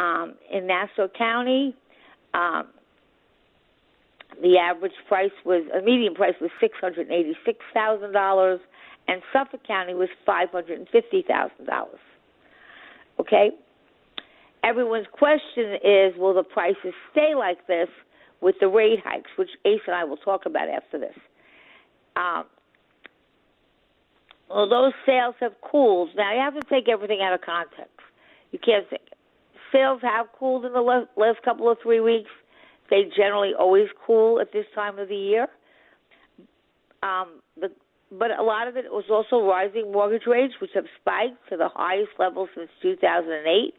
[0.00, 1.76] Um, in Nassau County,
[2.32, 2.68] um,
[4.40, 8.60] the average price was a median price was six hundred eighty-six thousand dollars,
[9.08, 12.00] and Suffolk County was five hundred fifty thousand dollars.
[13.18, 13.50] Okay.
[14.62, 17.88] Everyone's question is, will the prices stay like this
[18.40, 21.16] with the rate hikes, which Ace and I will talk about after this?
[22.16, 22.44] Um,
[24.48, 26.10] those sales have cooled.
[26.16, 28.00] Now you have to take everything out of context.
[28.52, 28.86] You can't
[29.72, 32.30] sales have cooled in the last, couple of three weeks.
[32.90, 35.46] They generally always cool at this time of the year.
[37.02, 37.68] Um, the,
[38.10, 41.68] but a lot of it was also rising mortgage rates, which have spiked to the
[41.72, 43.74] highest level since 2008.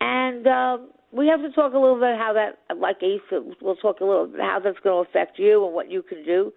[0.00, 3.20] And um, we have to talk a little bit how that, like Ace,
[3.60, 6.24] we'll talk a little bit how that's going to affect you and what you can
[6.24, 6.52] do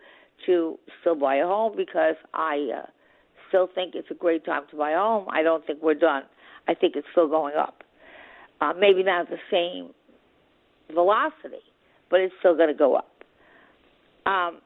[0.47, 2.85] to still buy a home because I uh,
[3.49, 5.27] still think it's a great time to buy a home.
[5.29, 6.23] I don't think we're done.
[6.67, 7.83] I think it's still going up.
[8.61, 9.91] Uh, maybe not the same
[10.93, 11.63] velocity,
[12.09, 13.11] but it's still going to go up.
[14.25, 14.59] Um,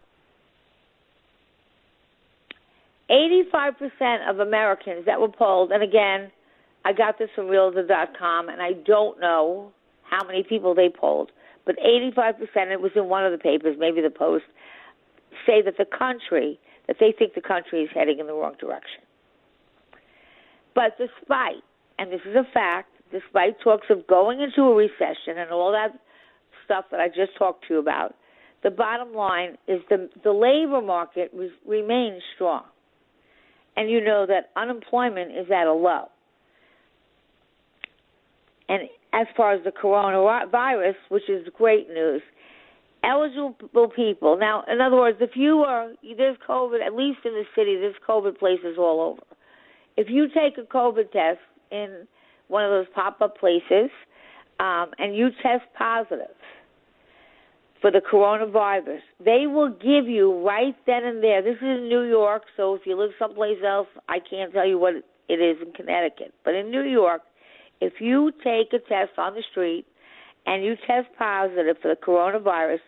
[3.10, 6.32] 85% of Americans that were polled, and again,
[6.86, 9.72] I got this from Realtor.com, and I don't know
[10.04, 11.32] how many people they polled,
[11.66, 12.38] but 85%,
[12.72, 14.46] it was in one of the papers, maybe the Post,
[15.46, 19.02] say that the country, that they think the country is heading in the wrong direction.
[20.76, 21.64] But despite,
[22.00, 26.00] and this is a fact, despite talks of going into a recession and all that
[26.64, 28.16] stuff that I just talked to you about,
[28.64, 32.64] the bottom line is the the labor market re- remains strong,
[33.76, 36.06] and you know that unemployment is at a low.
[38.70, 38.84] And
[39.14, 42.22] as far as the coronavirus, which is great news,
[43.04, 44.38] eligible people.
[44.38, 47.96] Now, in other words, if you are there's COVID, at least in the city, there's
[48.08, 49.24] COVID places all over.
[49.98, 51.40] If you take a COVID test
[51.72, 52.08] in
[52.48, 53.90] one of those pop-up places,
[54.60, 56.36] um, and you test positive
[57.82, 61.42] for the coronavirus, they will give you right then and there.
[61.42, 64.78] This is in New York, so if you live someplace else, I can't tell you
[64.78, 64.96] what
[65.30, 66.34] it is in Connecticut.
[66.44, 67.22] But in New York,
[67.80, 69.86] if you take a test on the street
[70.46, 72.80] and you test positive for the coronavirus,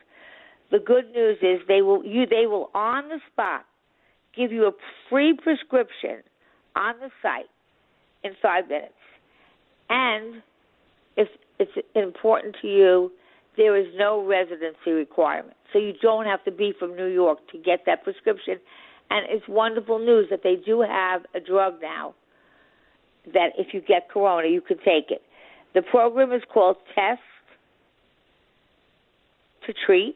[0.71, 3.65] the good news is they will you they will on the spot
[4.35, 4.71] give you a
[5.09, 6.23] free prescription
[6.75, 7.49] on the site
[8.23, 8.93] in five minutes.
[9.89, 10.41] And
[11.17, 11.27] if
[11.59, 13.11] it's important to you,
[13.57, 15.57] there is no residency requirement.
[15.73, 18.55] So you don't have to be from New York to get that prescription.
[19.09, 22.15] And it's wonderful news that they do have a drug now
[23.33, 25.21] that if you get corona, you can take it.
[25.73, 27.21] The program is called Test
[29.67, 30.15] to Treat,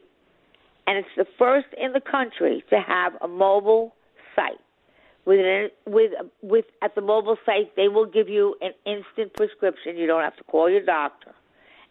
[0.86, 3.94] and it's the first in the country to have a mobile
[4.34, 4.58] site.
[5.26, 9.96] With an, with with at the mobile site, they will give you an instant prescription.
[9.96, 11.34] You don't have to call your doctor,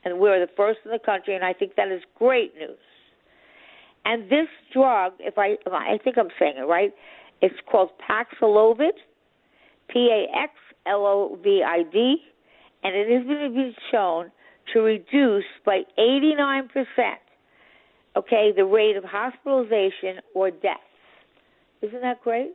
[0.05, 2.77] and we're the first in the country, and I think that is great news.
[4.05, 6.93] And this drug, if I I think I'm saying it right,
[7.41, 8.95] it's called Paxlovid,
[9.89, 10.53] P A X
[10.85, 12.17] L O V I D,
[12.83, 14.31] and it has been shown
[14.73, 17.19] to reduce by 89 percent
[18.15, 20.77] okay, the rate of hospitalization or death.
[21.81, 22.53] Isn't that great?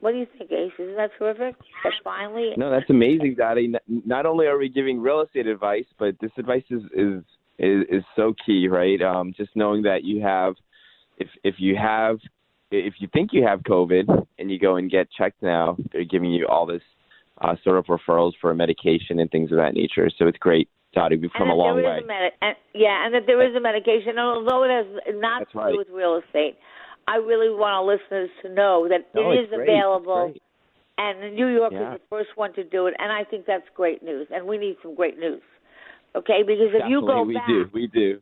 [0.00, 0.72] What do you think, Ace?
[0.78, 1.56] Isn't that terrific?
[1.82, 2.52] That finally.
[2.56, 3.72] No, that's amazing, Dottie.
[3.88, 7.22] Not only are we giving real estate advice, but this advice is is
[7.58, 9.00] is, is so key, right?
[9.02, 10.54] Um, just knowing that you have,
[11.18, 12.18] if if you have,
[12.70, 16.30] if you think you have COVID and you go and get checked now, they're giving
[16.30, 16.82] you all this
[17.40, 20.08] uh, sort of referrals for medication and things of that nature.
[20.16, 21.16] So it's great Dottie.
[21.16, 21.98] We've come a long way.
[22.02, 25.72] A medi- and, yeah, and that there is a medication, although it has not to
[25.72, 26.56] do with real estate,
[27.08, 29.68] I really want our listeners to know that No, it's great.
[29.68, 30.34] available.
[30.98, 31.94] And New York Yeah.
[31.94, 34.28] is the first one to do it, and I think that's great news.
[34.30, 35.42] And we need some great news,
[36.14, 36.42] okay?
[36.42, 37.70] Because if you go Definitely, we back, do.
[37.72, 38.20] We do.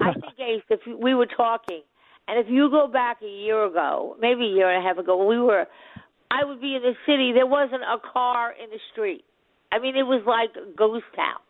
[0.00, 1.82] I think Ace, if we were talking,
[2.26, 5.26] and if you go back a year ago, maybe a year and a half ago,
[5.26, 5.66] we were.
[6.30, 9.24] I would be in the city, there wasn't a car in the street.
[9.70, 11.40] I mean, it was like ghost town.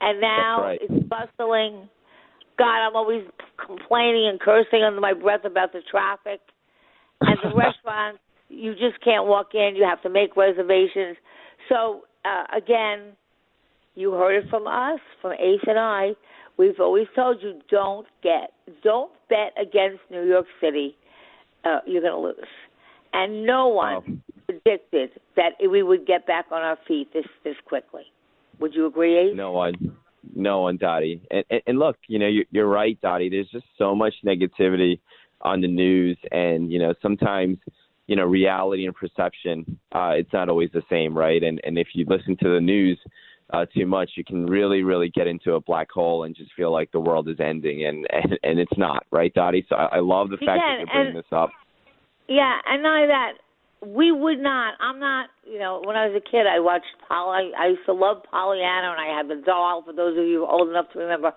[0.00, 0.78] And now right.
[0.82, 1.88] it's bustling.
[2.60, 3.24] God, I'm always
[3.64, 6.40] complaining and cursing under my breath about the traffic.
[7.22, 8.18] And the restaurants,
[8.50, 9.72] you just can't walk in.
[9.76, 11.16] You have to make reservations.
[11.70, 13.16] So, uh, again,
[13.94, 16.10] you heard it from us, from Ace and I.
[16.58, 18.52] We've always told you don't get,
[18.84, 20.94] don't bet against New York City.
[21.64, 22.48] Uh, you're going to lose.
[23.14, 28.02] And no one predicted that we would get back on our feet this this quickly.
[28.60, 29.34] Would you agree, Ace?
[29.34, 29.96] No one,
[30.34, 31.22] no one, Dottie.
[31.30, 33.28] And, and, and look, you know, you're, you're right, Dottie.
[33.28, 35.00] There's just so much negativity
[35.42, 37.58] on the news, and you know, sometimes,
[38.06, 41.42] you know, reality and perception, uh, it's not always the same, right?
[41.42, 42.98] And and if you listen to the news
[43.52, 46.72] uh, too much, you can really, really get into a black hole and just feel
[46.72, 49.66] like the world is ending, and and, and it's not, right, Dottie?
[49.68, 51.50] So I, I love the fact can, that you're bringing and- this up.
[52.28, 53.32] Yeah, and not only that,
[53.84, 54.74] we would not.
[54.80, 55.28] I'm not.
[55.44, 57.50] You know, when I was a kid, I watched Polly.
[57.58, 59.82] I used to love Pollyanna, and I had the doll.
[59.84, 61.32] For those of you old enough to remember,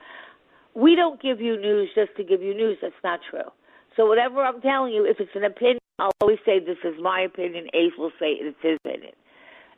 [0.75, 2.77] we don't give you news just to give you news.
[2.81, 3.49] That's not true.
[3.95, 7.21] So whatever I'm telling you, if it's an opinion, I'll always say this is my
[7.21, 7.67] opinion.
[7.73, 9.13] Ace will say it's his opinion.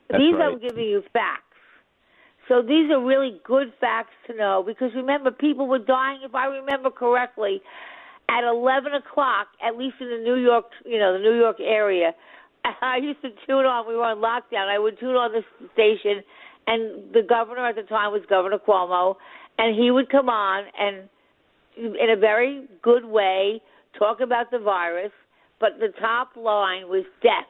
[0.08, 0.52] That's these right.
[0.52, 1.42] I'm giving you facts.
[2.48, 6.20] So these are really good facts to know because remember, people were dying.
[6.22, 7.60] If I remember correctly,
[8.28, 12.12] at 11 o'clock, at least in the New York, you know, the New York area,
[12.82, 13.88] I used to tune on.
[13.88, 14.68] We were on lockdown.
[14.68, 16.22] I would tune on this station,
[16.66, 19.16] and the governor at the time was Governor Cuomo,
[19.58, 21.08] and he would come on and,
[21.76, 23.60] in a very good way,
[23.98, 25.12] talk about the virus.
[25.58, 27.48] But the top line was deaths.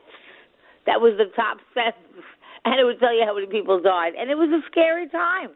[0.86, 2.24] That was the top sentence,
[2.64, 5.50] and it would tell you how many people died, and it was a scary time.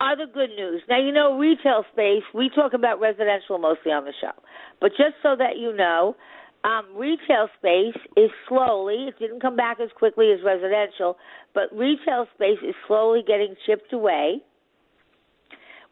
[0.00, 0.80] Other good news.
[0.88, 4.32] Now, you know, retail space, we talk about residential mostly on the show.
[4.80, 6.16] But just so that you know,
[6.64, 11.16] um, retail space is slowly, it didn't come back as quickly as residential,
[11.54, 14.42] but retail space is slowly getting chipped away.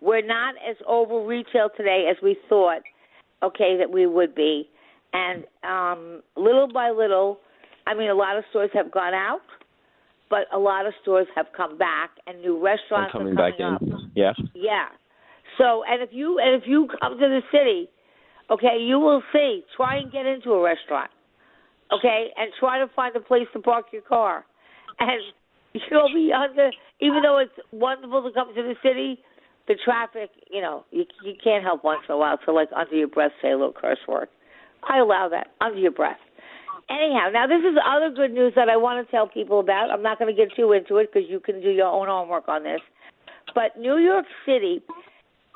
[0.01, 2.83] We're not as over retail today as we thought,
[3.43, 4.69] okay, that we would be.
[5.13, 7.41] And um, little by little,
[7.87, 9.41] I mean, a lot of stores have gone out,
[10.29, 13.75] but a lot of stores have come back, and new restaurants coming are back coming
[13.75, 13.83] up.
[13.83, 14.13] in.
[14.15, 14.33] Yeah.
[14.55, 14.89] Yeah.
[15.57, 17.89] So, and if you and if you come to the city,
[18.51, 19.63] okay, you will see.
[19.77, 21.11] Try and get into a restaurant,
[21.93, 24.45] okay, and try to find a place to park your car,
[25.01, 25.21] and
[25.91, 26.71] you'll be under.
[27.01, 29.21] Even though it's wonderful to come to the city,
[29.69, 32.97] the traffic, you know, you you can't help once in a while to like under
[32.97, 34.29] your breath say a little curse word.
[34.89, 36.19] I allow that under your breath.
[36.91, 39.91] Anyhow, now this is other good news that I want to tell people about.
[39.91, 42.49] I'm not going to get too into it because you can do your own homework
[42.49, 42.81] on this.
[43.55, 44.81] But New York City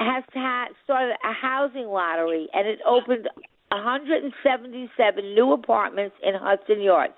[0.05, 3.29] has had started a housing lottery, and it opened
[3.71, 7.15] 177 new apartments in Hudson Yards.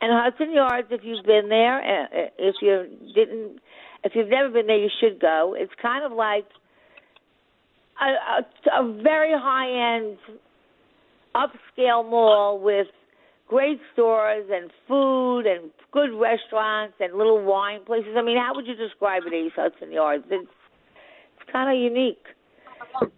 [0.00, 3.60] And Hudson Yards, if you've been there, uh, if you didn't,
[4.04, 5.56] if you've never been there, you should go.
[5.58, 6.46] It's kind of like
[8.00, 10.18] a, a, a very high end,
[11.34, 12.88] upscale mall with
[13.48, 18.14] great stores and food and good restaurants and little wine places.
[18.16, 20.24] I mean, how would you describe it, East Hudson Yards?
[20.30, 20.50] It's
[21.50, 22.24] kind of unique.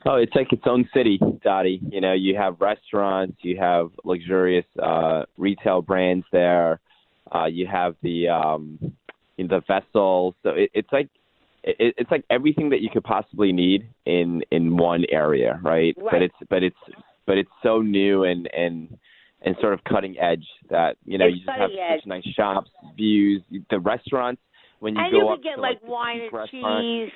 [0.07, 1.81] Oh, it's like its own city, Dottie.
[1.89, 6.81] You know, you have restaurants, you have luxurious uh, retail brands there,
[7.33, 8.79] uh, you have the um,
[9.37, 10.35] you know, the vessels.
[10.43, 11.09] So it, it's like
[11.63, 15.95] it, it's like everything that you could possibly need in in one area, right?
[15.97, 16.11] Right.
[16.11, 16.77] But it's but it's
[17.27, 18.99] but it's so new and and
[19.43, 22.01] and sort of cutting edge that you know It's you just have edge.
[22.01, 24.43] such nice shops, views, the restaurants.
[24.81, 27.13] When you and go you up could get to, like, like, wine and cheese,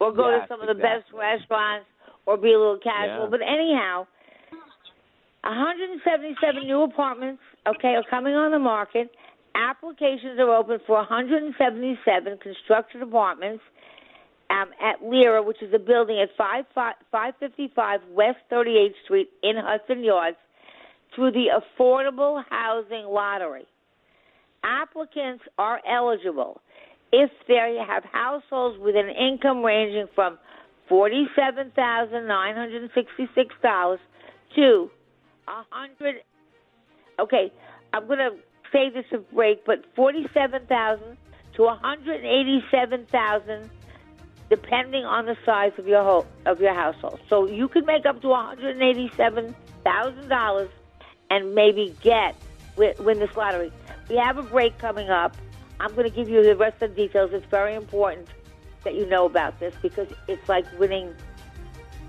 [0.00, 1.86] or go to some of the best restaurants,
[2.26, 3.24] or be a little casual.
[3.24, 3.30] Yeah.
[3.30, 4.06] But anyhow,
[5.44, 9.10] 177 new apartments, okay, are coming on the market.
[9.54, 13.62] Applications are open for 177 constructed apartments
[14.50, 20.04] um, at Lyra, which is a building at 5, 555 West 38th Street in Hudson
[20.04, 20.36] Yards,
[21.14, 23.66] through the Affordable Housing Lottery.
[24.64, 26.60] Applicants are eligible
[27.12, 30.38] if they have households with an income ranging from
[30.88, 34.00] forty-seven thousand nine hundred sixty-six dollars
[34.54, 34.90] to
[35.48, 36.16] a hundred.
[37.18, 37.52] Okay,
[37.92, 38.30] I'm going to
[38.72, 41.16] say this a break, but forty-seven thousand
[41.54, 43.70] to one hundred eighty-seven thousand,
[44.50, 47.20] depending on the size of your of your household.
[47.28, 49.54] So you could make up to one hundred eighty-seven
[49.84, 50.68] thousand dollars
[51.30, 52.36] and maybe get
[52.76, 53.72] win this lottery.
[54.08, 55.36] We have a break coming up.
[55.80, 57.32] I'm going to give you the rest of the details.
[57.32, 58.28] It's very important
[58.84, 61.14] that you know about this because it's like winning.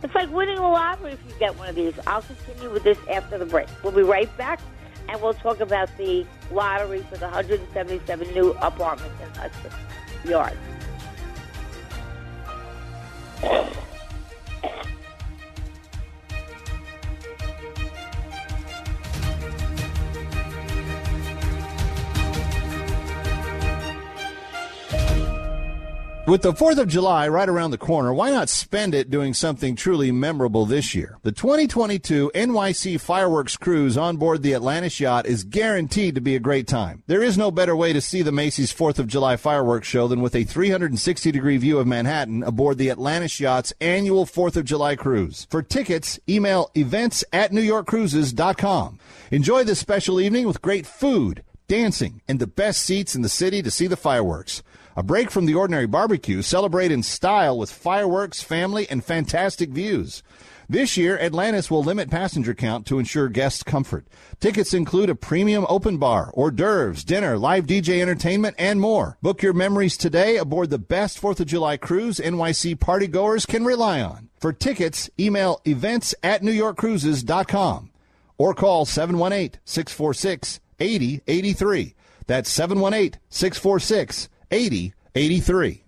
[0.04, 1.94] It's like winning the lottery if you get one of these.
[2.06, 3.68] I'll continue with this after the break.
[3.84, 4.60] We'll be right back
[5.10, 9.72] and we'll talk about the lottery for the 177 new apartments in Hudson
[10.26, 10.58] Yards.
[26.28, 29.78] With the 4th of July right around the corner, why not spend it doing something
[29.78, 31.20] truly memorable this year?
[31.22, 36.42] The 2022 NYC Fireworks Cruise on board the Atlantis yacht is guaranteed to be a
[36.42, 37.02] great time.
[37.08, 40.20] There is no better way to see the Macy's 4th of July fireworks show than
[40.20, 44.98] with a 360 degree view of Manhattan aboard the Atlantis yacht's annual 4th of July
[44.98, 45.48] cruise.
[45.50, 49.00] For tickets, email events at newyorkcruises.com.
[49.32, 53.62] Enjoy this special evening with great food, dancing, and the best seats in the city
[53.62, 54.62] to see the fireworks.
[54.98, 60.24] A break from the ordinary barbecue, celebrate in style with fireworks, family, and fantastic views.
[60.68, 64.08] This year, Atlantis will limit passenger count to ensure guest comfort.
[64.40, 69.20] Tickets include a premium open bar, hors d'oeuvres, dinner, live DJ entertainment, and more.
[69.22, 74.02] Book your memories today aboard the best 4th of July cruise NYC partygoers can rely
[74.02, 74.30] on.
[74.40, 77.92] For tickets, email events at newyorkcruises.com
[78.40, 81.94] or call 718 646 8083.
[82.26, 85.84] That's 718 646 8083.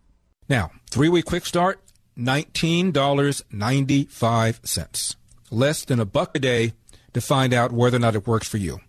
[0.47, 1.81] Now, three week quick start,
[2.17, 5.15] $19.95.
[5.51, 6.73] Less than a buck a day
[7.13, 8.79] to find out whether or not it works for you,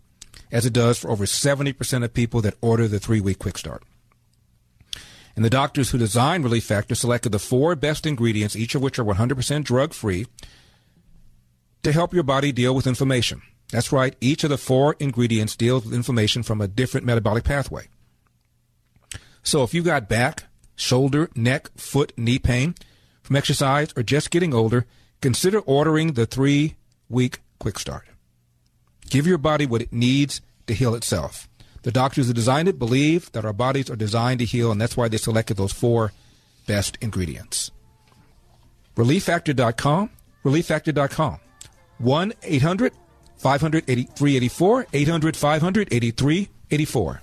[0.50, 3.84] as it does for over 70% of people that order the three week quick start.
[5.36, 8.98] And the doctors who designed Relief Factor selected the four best ingredients, each of which
[8.98, 10.26] are 100% drug free,
[11.82, 13.40] to help your body deal with inflammation.
[13.70, 17.88] That's right, each of the four ingredients deals with inflammation from a different metabolic pathway.
[19.42, 20.44] So if you've got back,
[20.76, 22.74] shoulder, neck, foot, knee pain
[23.22, 24.86] from exercise or just getting older,
[25.20, 26.76] consider ordering the three
[27.08, 28.06] week quick start.
[29.08, 31.48] Give your body what it needs to heal itself.
[31.82, 34.96] The doctors who designed it believe that our bodies are designed to heal, and that's
[34.96, 36.12] why they selected those four
[36.66, 37.70] best ingredients.
[38.96, 40.10] ReliefFactor.com,
[40.44, 41.40] ReliefFactor.com.
[41.98, 42.92] 1 800
[43.36, 47.22] 583 84, 800 583 84.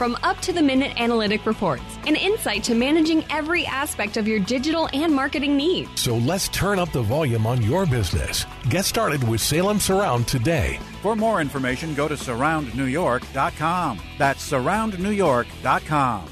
[0.00, 4.40] from up to the minute analytic reports and insight to managing every aspect of your
[4.40, 6.00] digital and marketing needs.
[6.00, 8.46] So let's turn up the volume on your business.
[8.70, 10.78] Get started with Salem Surround today.
[11.02, 14.00] For more information, go to surroundnewyork.com.
[14.16, 16.28] That's surroundnewyork.com.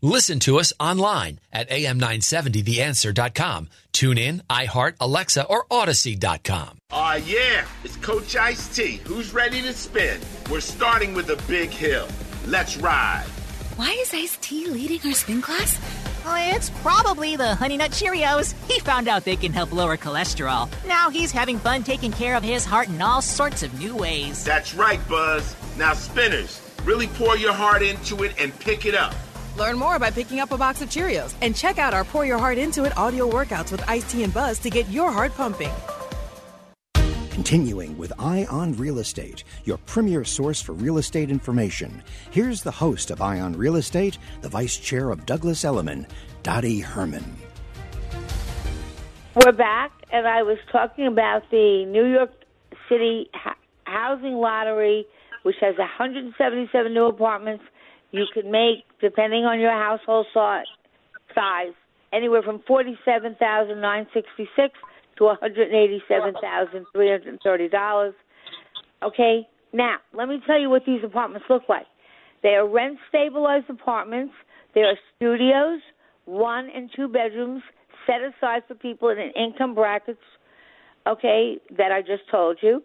[0.00, 3.68] Listen to us online at am970theanswer.com.
[3.92, 6.78] TuneIn, iHeart, Alexa, or Odyssey.com.
[6.92, 9.02] Aw, uh, yeah, it's Coach Ice T.
[9.04, 10.18] Who's ready to spin?
[10.50, 12.08] We're starting with a big hill.
[12.46, 13.24] Let's ride.
[13.74, 15.80] Why is Ice T leading our spin class?
[16.28, 18.54] it's probably the Honey Nut Cheerios.
[18.68, 20.68] He found out they can help lower cholesterol.
[20.86, 24.44] Now he's having fun taking care of his heart in all sorts of new ways.
[24.44, 25.56] That's right, Buzz.
[25.76, 29.14] Now, spinners, really pour your heart into it and pick it up.
[29.56, 32.38] Learn more by picking up a box of Cheerios and check out our Pour Your
[32.38, 35.72] Heart Into It audio workouts with Ice T and Buzz to get your heart pumping.
[37.46, 42.02] Continuing with Eye on Real Estate, your premier source for real estate information.
[42.32, 46.08] Here's the host of Eye on Real Estate, the vice chair of Douglas Elliman,
[46.42, 47.36] Dottie Herman.
[49.36, 52.32] We're back, and I was talking about the New York
[52.88, 53.30] City
[53.84, 55.06] housing lottery,
[55.44, 57.62] which has 177 new apartments.
[58.10, 60.64] You could make, depending on your household size,
[62.12, 64.74] anywhere from 47966
[65.18, 68.12] to $187,330.
[69.02, 71.86] Okay, now let me tell you what these apartments look like.
[72.42, 74.34] They are rent stabilized apartments.
[74.74, 75.80] They are studios,
[76.26, 77.62] one and two bedrooms
[78.06, 80.20] set aside for people in an income brackets,
[81.06, 82.82] okay, that I just told you.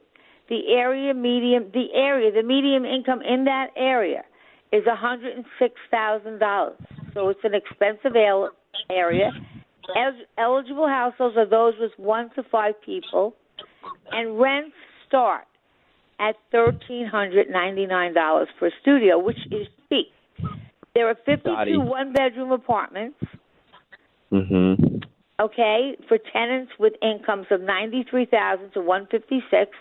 [0.50, 4.24] The area medium, the area, the medium income in that area
[4.72, 6.76] is $106,000.
[7.14, 8.16] So it's an expensive
[8.90, 9.32] area
[10.38, 13.34] eligible households are those with one to five people,
[14.12, 14.76] and rents
[15.08, 15.46] start
[16.20, 20.08] at thirteen hundred ninety nine dollars for a studio, which is cheap.
[20.94, 21.78] There are 52 Dottie.
[21.78, 23.18] one bedroom apartments,
[24.32, 24.98] Mm-hmm.
[25.42, 29.72] okay, for tenants with incomes of 93,000 to 156.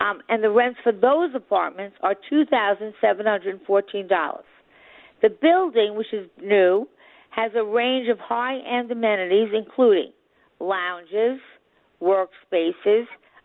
[0.00, 4.40] Um, and the rents for those apartments are $2,714.
[5.22, 6.88] The building, which is new,
[7.30, 10.12] has a range of high-end amenities including
[10.58, 11.40] lounges,
[12.02, 13.04] workspaces,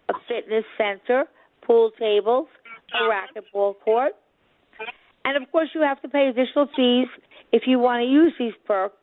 [0.09, 1.25] a fitness center,
[1.65, 2.47] pool tables,
[2.93, 4.13] a racquetball court,
[5.23, 7.07] and of course you have to pay additional fees
[7.51, 8.97] if you want to use these perks,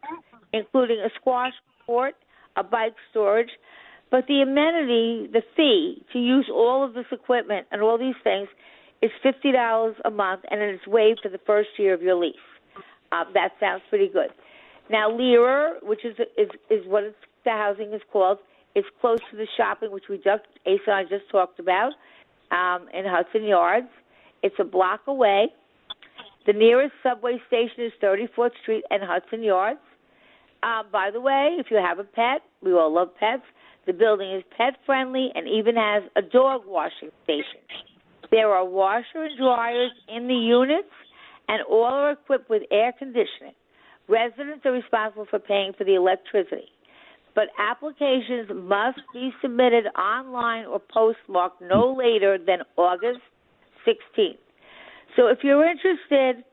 [0.52, 1.52] including a squash
[1.86, 2.14] court,
[2.56, 3.50] a bike storage.
[4.10, 8.48] But the amenity, the fee to use all of this equipment and all these things
[9.00, 12.36] is fifty dollars a month, and it's waived for the first year of your lease.
[13.10, 14.28] Um, that sounds pretty good.
[14.92, 17.04] Now, Lear, which is is is what
[17.44, 18.38] the housing is called,
[18.76, 21.92] is close to the shopping, which we just Ace and I just talked about
[22.50, 23.88] um, in Hudson Yards.
[24.42, 25.48] It's a block away.
[26.46, 29.80] The nearest subway station is 34th Street and Hudson Yards.
[30.62, 33.42] Uh, by the way, if you have a pet, we all love pets.
[33.86, 37.64] The building is pet friendly and even has a dog washing station.
[38.30, 40.92] There are washer and dryers in the units,
[41.48, 43.54] and all are equipped with air conditioning.
[44.08, 46.68] Residents are responsible for paying for the electricity,
[47.34, 53.20] but applications must be submitted online or postmarked no later than August
[53.86, 54.38] 16th.
[55.16, 56.44] So if you're interested,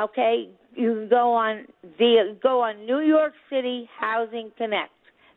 [0.00, 1.66] okay, you can go on
[1.98, 4.92] the go on New York City Housing Connect.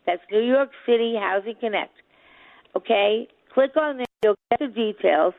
[0.05, 1.93] That's New York City Housing Connect.
[2.75, 4.05] Okay, click on there.
[4.23, 5.33] You'll get the details.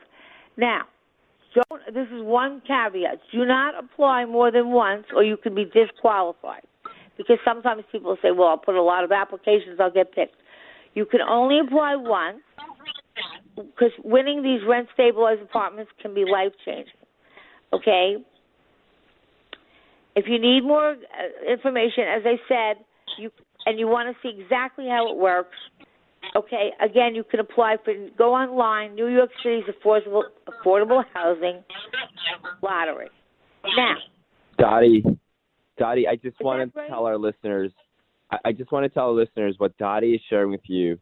[0.57, 0.83] Now,
[1.57, 1.81] don't.
[1.93, 6.63] This is one caveat: do not apply more than once, or you can be disqualified.
[7.17, 10.35] Because sometimes people say, "Well, I'll put a lot of applications, I'll get picked."
[10.93, 12.41] You can only apply once,
[13.55, 16.93] because winning these rent stabilized apartments can be life changing.
[17.73, 18.17] Okay.
[20.15, 22.83] If you need more uh, information, as I said,
[23.19, 23.31] you
[23.65, 25.57] and you want to see exactly how it works,
[26.35, 26.71] okay.
[26.81, 31.63] Again, you can apply for go online New York City's affordable affordable housing
[32.61, 33.09] lottery.
[33.75, 33.95] Now,
[34.57, 35.03] Dottie,
[35.77, 37.71] Dottie, I just want to tell our listeners,
[38.31, 40.97] I, I just want to tell our listeners what Dottie is sharing with you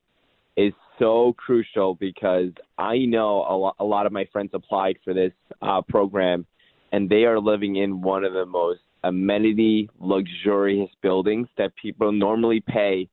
[0.57, 5.13] is so crucial because I know a, lo- a lot of my friends applied for
[5.13, 6.45] this uh, program,
[6.91, 12.61] and they are living in one of the most amenity luxurious buildings that people normally
[12.61, 13.07] pay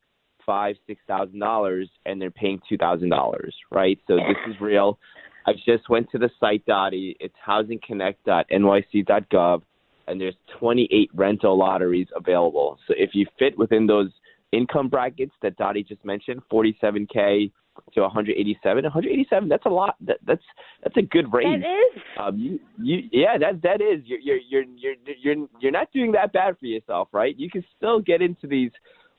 [0.44, 3.98] five six thousand dollars and they're paying two thousand dollars right?
[4.06, 4.98] So this is real.
[5.46, 7.16] I just went to the site dottie.
[7.18, 9.62] It's housingconnect.nyc.gov
[10.08, 12.78] and there's 28 rental lotteries available.
[12.86, 14.10] So if you fit within those
[14.52, 17.50] income brackets that dottie just mentioned 47k
[17.94, 19.96] to 187 187 that's a lot.
[20.02, 20.42] That, that's
[20.82, 21.62] that's a good range.
[21.62, 22.02] That is.
[22.20, 24.02] um you you yeah that that is.
[24.04, 27.34] You're you're you're you're you're you're not doing that bad for yourself right?
[27.38, 28.72] You can still get into these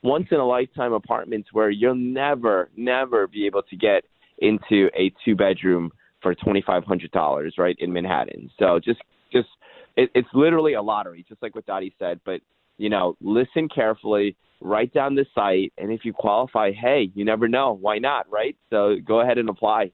[0.04, 4.04] once in a lifetime apartments where you'll never never be able to get
[4.38, 5.90] into a two bedroom
[6.22, 8.50] for twenty five hundred dollars right in manhattan.
[8.58, 9.00] So just
[9.32, 9.48] just
[9.96, 12.20] it, it's literally a lottery just like what dottie said.
[12.24, 12.40] But
[12.76, 17.48] you know listen carefully write down the site and if you qualify hey you never
[17.48, 18.56] know why not right?
[18.70, 19.90] So go ahead and apply.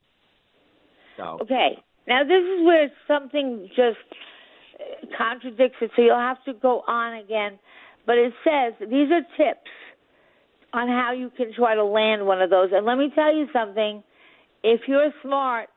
[1.16, 1.38] So.
[1.42, 1.78] Okay.
[2.08, 3.98] Now this is where something just
[4.74, 7.60] uh, contradicts it, so you'll have to go on again.
[8.06, 9.70] But it says these are tips
[10.72, 12.70] on how you can try to land one of those.
[12.72, 14.02] And let me tell you something:
[14.62, 15.68] if you're smart,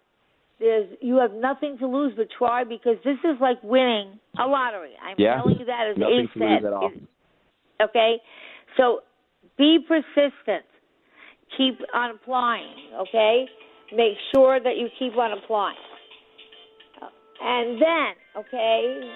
[0.59, 4.93] there's you have nothing to lose but try because this is like winning a lottery.
[5.01, 5.35] I'm Yeah.
[5.35, 6.65] telling you that as Nothing Ace to lose said.
[6.65, 6.91] at all.
[7.81, 8.21] Okay,
[8.77, 9.01] so
[9.57, 10.65] be persistent.
[11.57, 12.93] Keep on applying.
[12.95, 13.47] Okay,
[13.91, 15.77] make sure that you keep on applying.
[17.45, 19.11] And then, okay,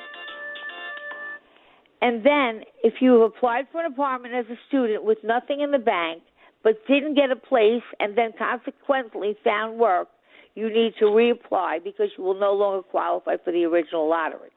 [2.02, 5.72] and then if you have applied for an apartment as a student with nothing in
[5.72, 6.22] the bank,
[6.64, 10.10] but didn't get a place and then consequently found work,
[10.56, 14.50] you need to reapply because you will no longer qualify for the original lottery.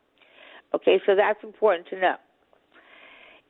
[0.74, 2.16] Okay, so that's important to know.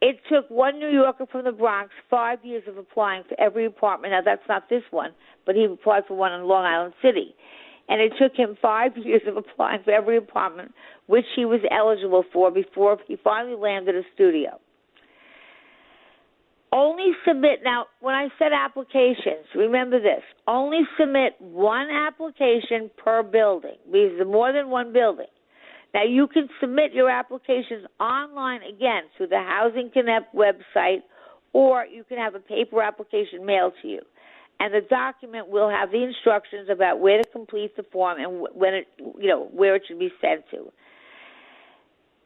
[0.01, 4.12] It took one New Yorker from the Bronx five years of applying for every apartment.
[4.12, 5.11] Now, that's not this one,
[5.45, 7.34] but he applied for one in Long Island City.
[7.91, 10.72] And it took him five years of applying for every apartment
[11.07, 14.61] which he was eligible for before he finally landed a studio.
[16.72, 23.76] Only submit, now, when I said applications, remember this only submit one application per building
[23.91, 25.26] there's more than one building.
[25.93, 31.03] Now, you can submit your applications online again through the Housing Connect website,
[31.53, 34.01] or you can have a paper application mailed to you.
[34.61, 38.74] And the document will have the instructions about where to complete the form and when
[38.74, 40.70] it, you know, where it should be sent to.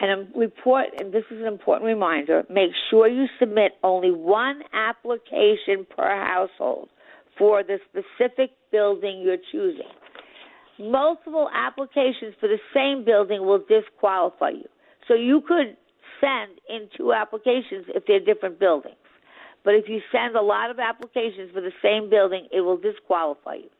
[0.00, 4.62] And a report, and this is an important reminder, make sure you submit only one
[4.72, 6.88] application per household
[7.38, 9.86] for the specific building you're choosing.
[10.80, 14.68] Multiple applications for the same building will disqualify you.
[15.06, 15.76] So you could
[16.20, 18.96] send in two applications if they're different buildings.
[19.64, 23.54] But if you send a lot of applications for the same building, it will disqualify
[23.54, 23.70] you.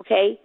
[0.00, 0.38] Okay?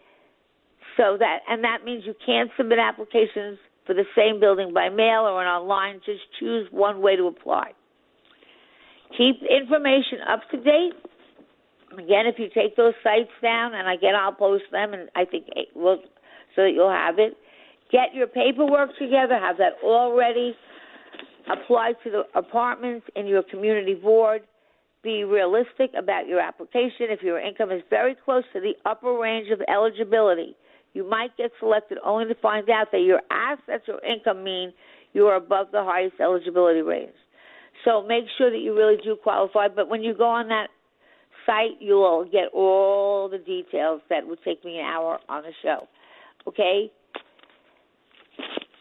[0.97, 5.21] So that, and that means you can't submit applications for the same building by mail
[5.21, 5.99] or online.
[6.05, 7.71] Just choose one way to apply.
[9.17, 10.93] Keep information up to date.
[11.93, 15.47] Again, if you take those sites down, and again, I'll post them, and I think
[15.55, 15.97] it will,
[16.55, 17.35] so that you'll have it.
[17.91, 19.37] Get your paperwork together.
[19.37, 20.55] Have that all ready.
[21.49, 24.41] Apply to the apartments in your community board.
[25.03, 27.07] Be realistic about your application.
[27.09, 30.55] If your income is very close to the upper range of eligibility,
[30.93, 34.73] you might get selected only to find out that your assets or income mean
[35.13, 37.13] you are above the highest eligibility range.
[37.85, 39.67] So make sure that you really do qualify.
[39.69, 40.67] But when you go on that
[41.45, 45.51] site, you will get all the details that would take me an hour on the
[45.63, 45.87] show.
[46.47, 46.91] Okay?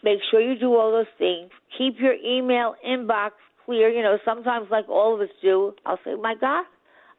[0.02, 1.50] Make sure you do all those things.
[1.76, 3.30] Keep your email inbox
[3.64, 3.88] clear.
[3.88, 6.64] You know, sometimes, like all of us do, I'll say, my God,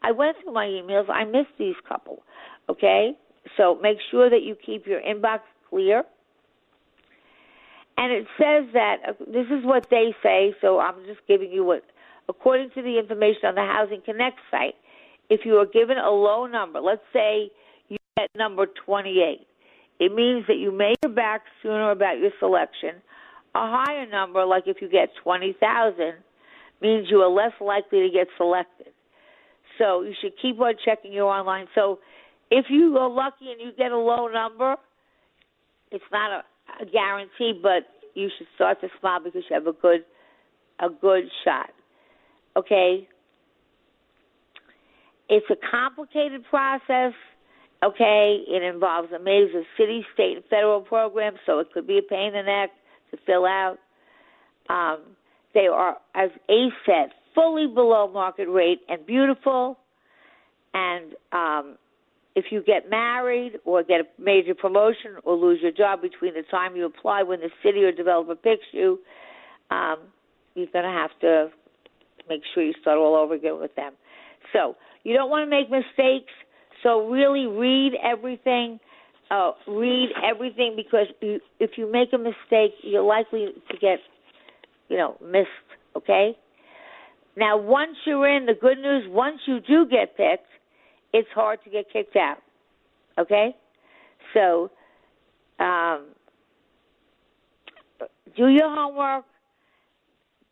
[0.02, 1.10] I went through my emails.
[1.10, 2.24] I missed these couple.
[2.70, 3.12] Okay?
[3.58, 6.04] So make sure that you keep your inbox clear.
[7.98, 11.64] And it says that uh, this is what they say, so I'm just giving you
[11.64, 11.84] what,
[12.30, 14.76] according to the information on the Housing Connect site,
[15.30, 17.52] if you are given a low number, let's say
[17.90, 19.46] you get number 28,
[20.02, 23.04] it means that you may hear back sooner about your selection.
[23.54, 25.96] A higher number, like if you get 20,000,
[26.82, 28.88] means you are less likely to get selected.
[29.78, 31.68] So you should keep on checking your online.
[31.76, 32.00] So
[32.50, 34.76] if you are lucky and you get a low number,
[35.92, 37.84] it's not a, a guarantee, but
[38.16, 40.04] you should start to smile because you have a good
[40.80, 41.70] a good shot.
[42.58, 43.08] Okay?
[45.30, 47.14] It's a complicated process.
[47.84, 51.98] Okay, it involves a maze of city, state, and federal programs, so it could be
[51.98, 52.70] a pain in the neck
[53.10, 53.78] to fill out.
[54.70, 55.00] Um,
[55.54, 59.80] they are, as Ace said, fully below market rate and beautiful.
[60.74, 61.78] And um,
[62.36, 66.44] if you get married or get a major promotion or lose your job between the
[66.50, 69.00] time you apply when the city or developer picks you,
[69.70, 69.98] um,
[70.56, 71.50] you're going to have to
[72.30, 73.94] make sure you start all over again with them.
[74.54, 76.32] So you don't want to make mistakes.
[76.84, 78.80] So really read everything.
[79.30, 84.00] Uh, read everything because you, if you make a mistake, you're likely to get,
[84.90, 85.48] you know, missed.
[85.96, 86.36] Okay.
[87.38, 90.48] Now, once you're in, the good news, once you do get picked,
[91.14, 92.38] it's hard to get kicked out.
[93.18, 93.56] Okay?
[94.34, 94.70] So,
[95.60, 96.08] um,
[98.36, 99.26] do your homework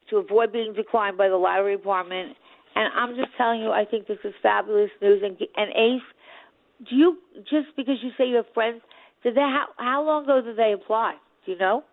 [0.10, 2.36] to avoid being declined by the lottery department.
[2.80, 5.22] And I'm just telling you, I think this is fabulous news.
[5.22, 8.82] And, and Ace, do you just because you say you have friends?
[9.22, 11.16] Did they how how long ago did they apply?
[11.46, 11.84] Do you know?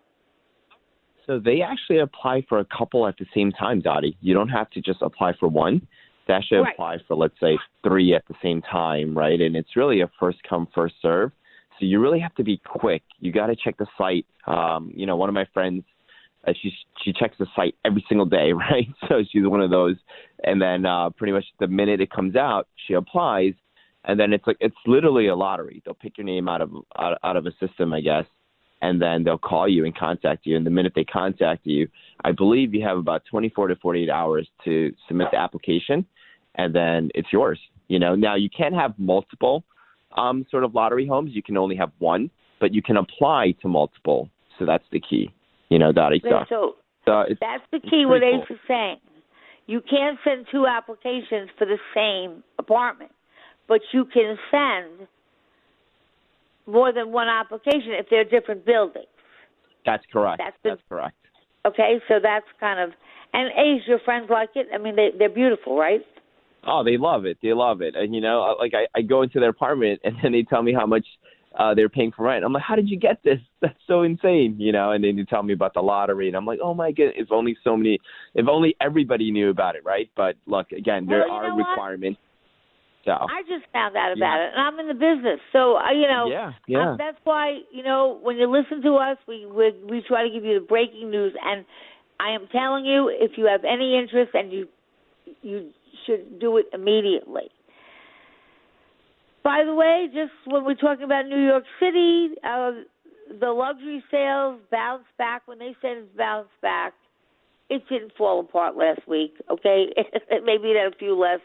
[1.25, 4.15] So they actually apply for a couple at the same time, Dottie.
[4.21, 5.85] You don't have to just apply for one.
[6.25, 6.73] They actually Right.
[6.73, 9.41] apply for let's say three at the same time, right?
[9.41, 11.33] And it's really a first come first serve.
[11.79, 13.03] So you really have to be quick.
[13.19, 14.25] You got to check the site.
[14.45, 15.83] Um, you know, one of my friends,
[16.47, 16.73] uh, she
[17.03, 18.87] she checks the site every single day, right?
[19.07, 19.95] So she's one of those.
[20.43, 23.53] And then uh, pretty much the minute it comes out, she applies,
[24.05, 25.81] and then it's like it's literally a lottery.
[25.83, 28.25] They'll pick your name out of out, out of a system, I guess,
[28.81, 30.55] and then they'll call you and contact you.
[30.55, 31.87] And the minute they contact you,
[32.23, 36.05] I believe you have about 24 to 48 hours to submit the application,
[36.55, 37.59] and then it's yours.
[37.87, 39.63] You know, now you can't have multiple
[40.15, 41.31] um, sort of lottery homes.
[41.33, 42.29] You can only have one,
[42.59, 44.29] but you can apply to multiple.
[44.59, 45.31] So that's the key.
[45.69, 46.21] You know, Dottie.
[46.23, 48.05] So, So that's the key.
[48.05, 48.55] What Ace cool.
[48.55, 48.97] is saying.
[49.67, 53.11] You can't send two applications for the same apartment,
[53.67, 55.07] but you can send
[56.65, 59.07] more than one application if they're different buildings.
[59.85, 60.39] That's correct.
[60.43, 61.15] That's the- That's correct.
[61.65, 62.91] Okay, so that's kind of
[63.33, 64.67] and Ace, your friends like it.
[64.73, 66.01] I mean, they they're beautiful, right?
[66.65, 67.37] Oh, they love it.
[67.41, 67.95] They love it.
[67.95, 70.73] And you know, like I, I go into their apartment and then they tell me
[70.73, 71.05] how much
[71.57, 72.45] uh they're paying for rent.
[72.45, 73.39] I'm like, how did you get this?
[73.61, 74.91] That's so insane, you know.
[74.91, 77.31] And then they tell me about the lottery, and I'm like, oh my god, if
[77.31, 77.99] only so many,
[78.35, 80.09] if only everybody knew about it, right?
[80.15, 82.19] But look, again, there Well, you are requirements.
[83.05, 84.47] So I just found out about Yeah.
[84.47, 86.27] it, and I'm in the business, so uh, you know.
[86.29, 86.91] Yeah, yeah.
[86.91, 90.29] Um, that's why you know when you listen to us, we we we try to
[90.29, 91.65] give you the breaking news, and
[92.19, 94.67] I am telling you, if you have any interest, and you
[95.41, 95.69] you
[96.05, 97.49] should do it immediately.
[99.47, 102.83] By the way, just when we're talking about New York City, uh,
[103.39, 105.47] the luxury sales bounced back.
[105.47, 106.91] When they said it's bounced back,
[107.69, 109.35] it didn't fall apart last week.
[109.49, 109.85] Okay,
[110.43, 111.39] maybe it had a few less,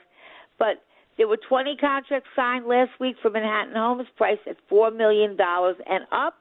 [0.59, 0.82] but
[1.16, 5.76] there were 20 contracts signed last week for Manhattan homes, priced at four million dollars
[5.88, 6.34] and up.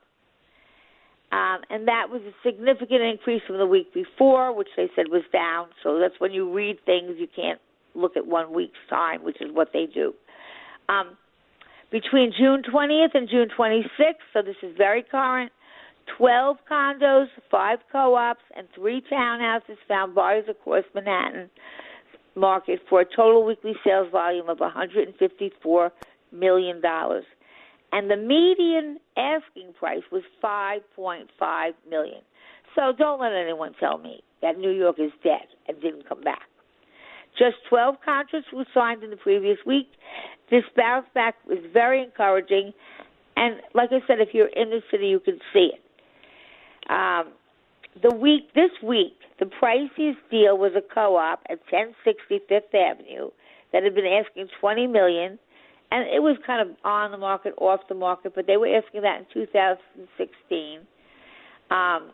[1.32, 5.22] Um, and that was a significant increase from the week before, which they said was
[5.32, 5.68] down.
[5.84, 7.62] So that's when you read things, you can't
[7.94, 10.16] look at one week's time, which is what they do.
[10.90, 11.18] Um,
[11.92, 15.52] between June 20th and June 26th, so this is very current,
[16.18, 21.50] 12 condos, 5 co-ops, and 3 townhouses found buyers across Manhattan
[22.36, 25.92] market for a total weekly sales volume of $154
[26.32, 26.82] million.
[27.94, 32.22] And the median asking price was 5.5 million.
[32.74, 36.51] So don't let anyone tell me that New York is dead and didn't come back.
[37.38, 39.88] Just 12 contracts were signed in the previous week.
[40.50, 42.74] This bounce back was very encouraging.
[43.38, 46.92] And like I said, if you're in the city, you can see it.
[46.92, 47.34] Um,
[48.02, 53.32] the week this week, the priciest deal was a co-op at 1060 Fifth Avenue
[53.74, 55.40] that had been asking 20 million,
[55.92, 59.02] and it was kind of on the market, off the market, but they were asking
[59.02, 60.80] that in 2016.
[61.70, 62.12] Um,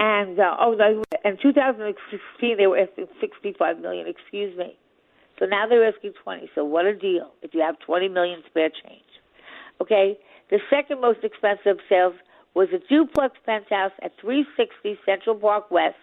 [0.00, 4.06] and uh, oh, no, in 2016 they were asking 65 million.
[4.08, 4.76] Excuse me.
[5.38, 6.50] So now they're asking 20.
[6.54, 9.04] So what a deal if you have 20 million spare change.
[9.80, 10.18] Okay.
[10.50, 12.14] The second most expensive sales
[12.54, 15.94] was a duplex penthouse at 360 Central Park West,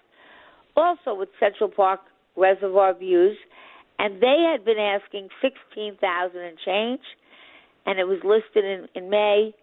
[0.78, 2.00] also with Central Park
[2.38, 3.36] reservoir views,
[4.00, 7.02] and they had been asking 16,000 and change,
[7.88, 9.54] and it was listed in in May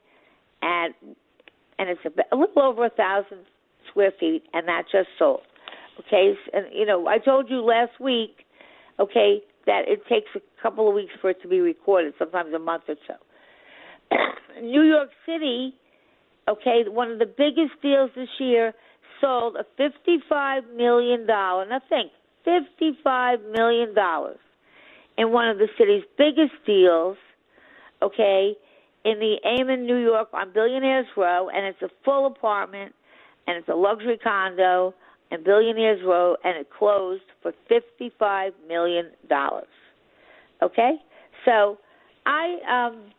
[0.60, 0.88] at
[1.78, 3.38] and it's a, a little over a thousand
[3.94, 5.42] square feet, and that just sold.
[6.00, 8.44] Okay, and you know I told you last week,
[8.98, 12.58] okay, that it takes a couple of weeks for it to be recorded, sometimes a
[12.58, 13.14] month or so.
[14.60, 15.74] New York City
[16.48, 18.72] okay, one of the biggest deals this year
[19.20, 22.10] sold a $55 million, now think,
[22.46, 23.94] $55 million
[25.16, 27.16] in one of the city's biggest deals,
[28.02, 28.54] okay,
[29.04, 32.94] in the Amen, New York on Billionaires Row, and it's a full apartment,
[33.46, 34.94] and it's a luxury condo
[35.30, 39.06] in Billionaires Row, and it closed for $55 million.
[40.62, 40.92] Okay?
[41.44, 41.78] So
[42.26, 43.12] I um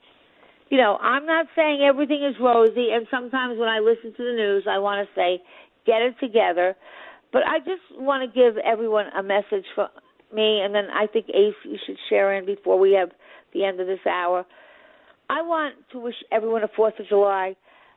[0.70, 4.34] you know, I'm not saying everything is rosy, and sometimes when I listen to the
[4.34, 5.42] news, I want to say,
[5.86, 6.76] get it together.
[7.32, 9.90] But I just want to give everyone a message from
[10.34, 13.10] me, and then I think Ace, you should share in before we have
[13.54, 14.46] the end of this hour.
[15.30, 17.56] I want to wish everyone a Fourth of July,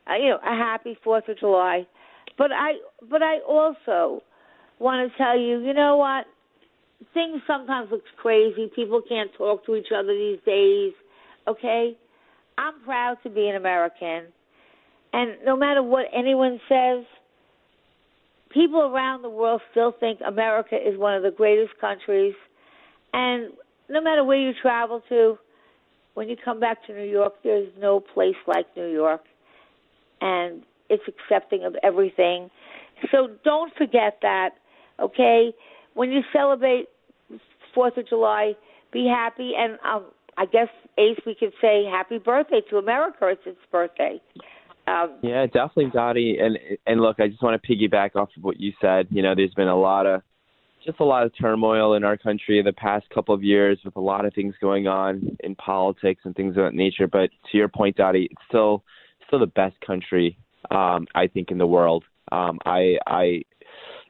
[0.09, 1.87] uh, you know, a happy Fourth of July.
[2.39, 2.75] But I,
[3.11, 4.23] but I also
[4.79, 6.25] want to tell you, you know what?
[7.13, 8.71] Things sometimes look crazy.
[8.75, 10.93] People can't talk to each other these days.
[11.47, 11.97] Okay,
[12.57, 14.27] I'm proud to be an American.
[15.13, 17.05] And no matter what anyone says,
[18.51, 22.35] people around the world still think America is one of the greatest countries.
[23.13, 23.53] And
[23.89, 25.39] no matter where you travel to,
[26.15, 29.23] when you come back to New York, there's no place like New York.
[30.21, 32.51] And it's accepting of everything.
[33.11, 34.51] So don't forget that,
[35.01, 35.53] okay?
[35.95, 36.87] When you celebrate
[37.75, 38.55] Fourth of July,
[38.93, 39.53] be happy.
[39.57, 40.69] And um, I guess
[40.99, 43.29] Ace, we could say happy birthday to America.
[43.29, 44.21] It's its birthday.
[44.87, 46.39] Um, yeah, definitely, Dottie.
[46.41, 49.09] And and look, I just want to piggyback off of what you said.
[49.11, 50.23] You know, there's been a lot of
[50.85, 53.97] just a lot of turmoil in our country in the past couple of years with
[53.97, 57.07] a lot of things going on in politics and things of that nature.
[57.07, 58.85] But to your point, Dottie, it's still
[59.27, 60.39] still the best country
[60.71, 62.05] um, I think in the world.
[62.31, 63.43] Um, I I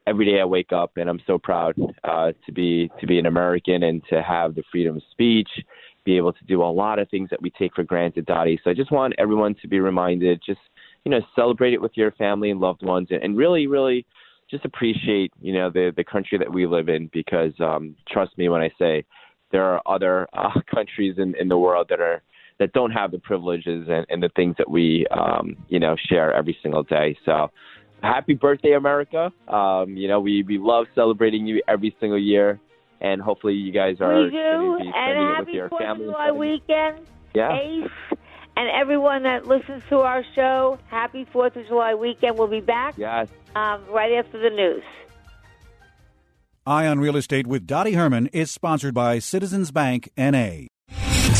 [0.06, 3.26] every day I wake up and I'm so proud uh, to be to be an
[3.26, 5.48] American and to have the freedom of speech
[6.08, 8.58] be able to do a lot of things that we take for granted, Dottie.
[8.64, 10.60] So I just want everyone to be reminded, just
[11.04, 14.06] you know, celebrate it with your family and loved ones, and really, really,
[14.50, 18.48] just appreciate you know the the country that we live in because um, trust me
[18.48, 19.04] when I say
[19.52, 22.22] there are other uh, countries in in the world that are
[22.58, 26.32] that don't have the privileges and, and the things that we um, you know share
[26.32, 27.16] every single day.
[27.24, 27.50] So
[28.02, 29.32] happy birthday, America!
[29.48, 32.58] Um, you know we we love celebrating you every single year
[33.00, 34.78] and hopefully you guys are we do.
[34.80, 36.06] be and it with your Fourth family.
[36.06, 37.56] of July weekend, Yeah.
[37.56, 37.90] Ace,
[38.56, 40.78] and everyone that listens to our show.
[40.88, 42.36] Happy Fourth of July weekend.
[42.36, 43.28] We'll be back Yes.
[43.54, 44.82] um, right after the news.
[46.66, 50.66] Eye on Real Estate with Dottie Herman is sponsored by Citizens Bank NA.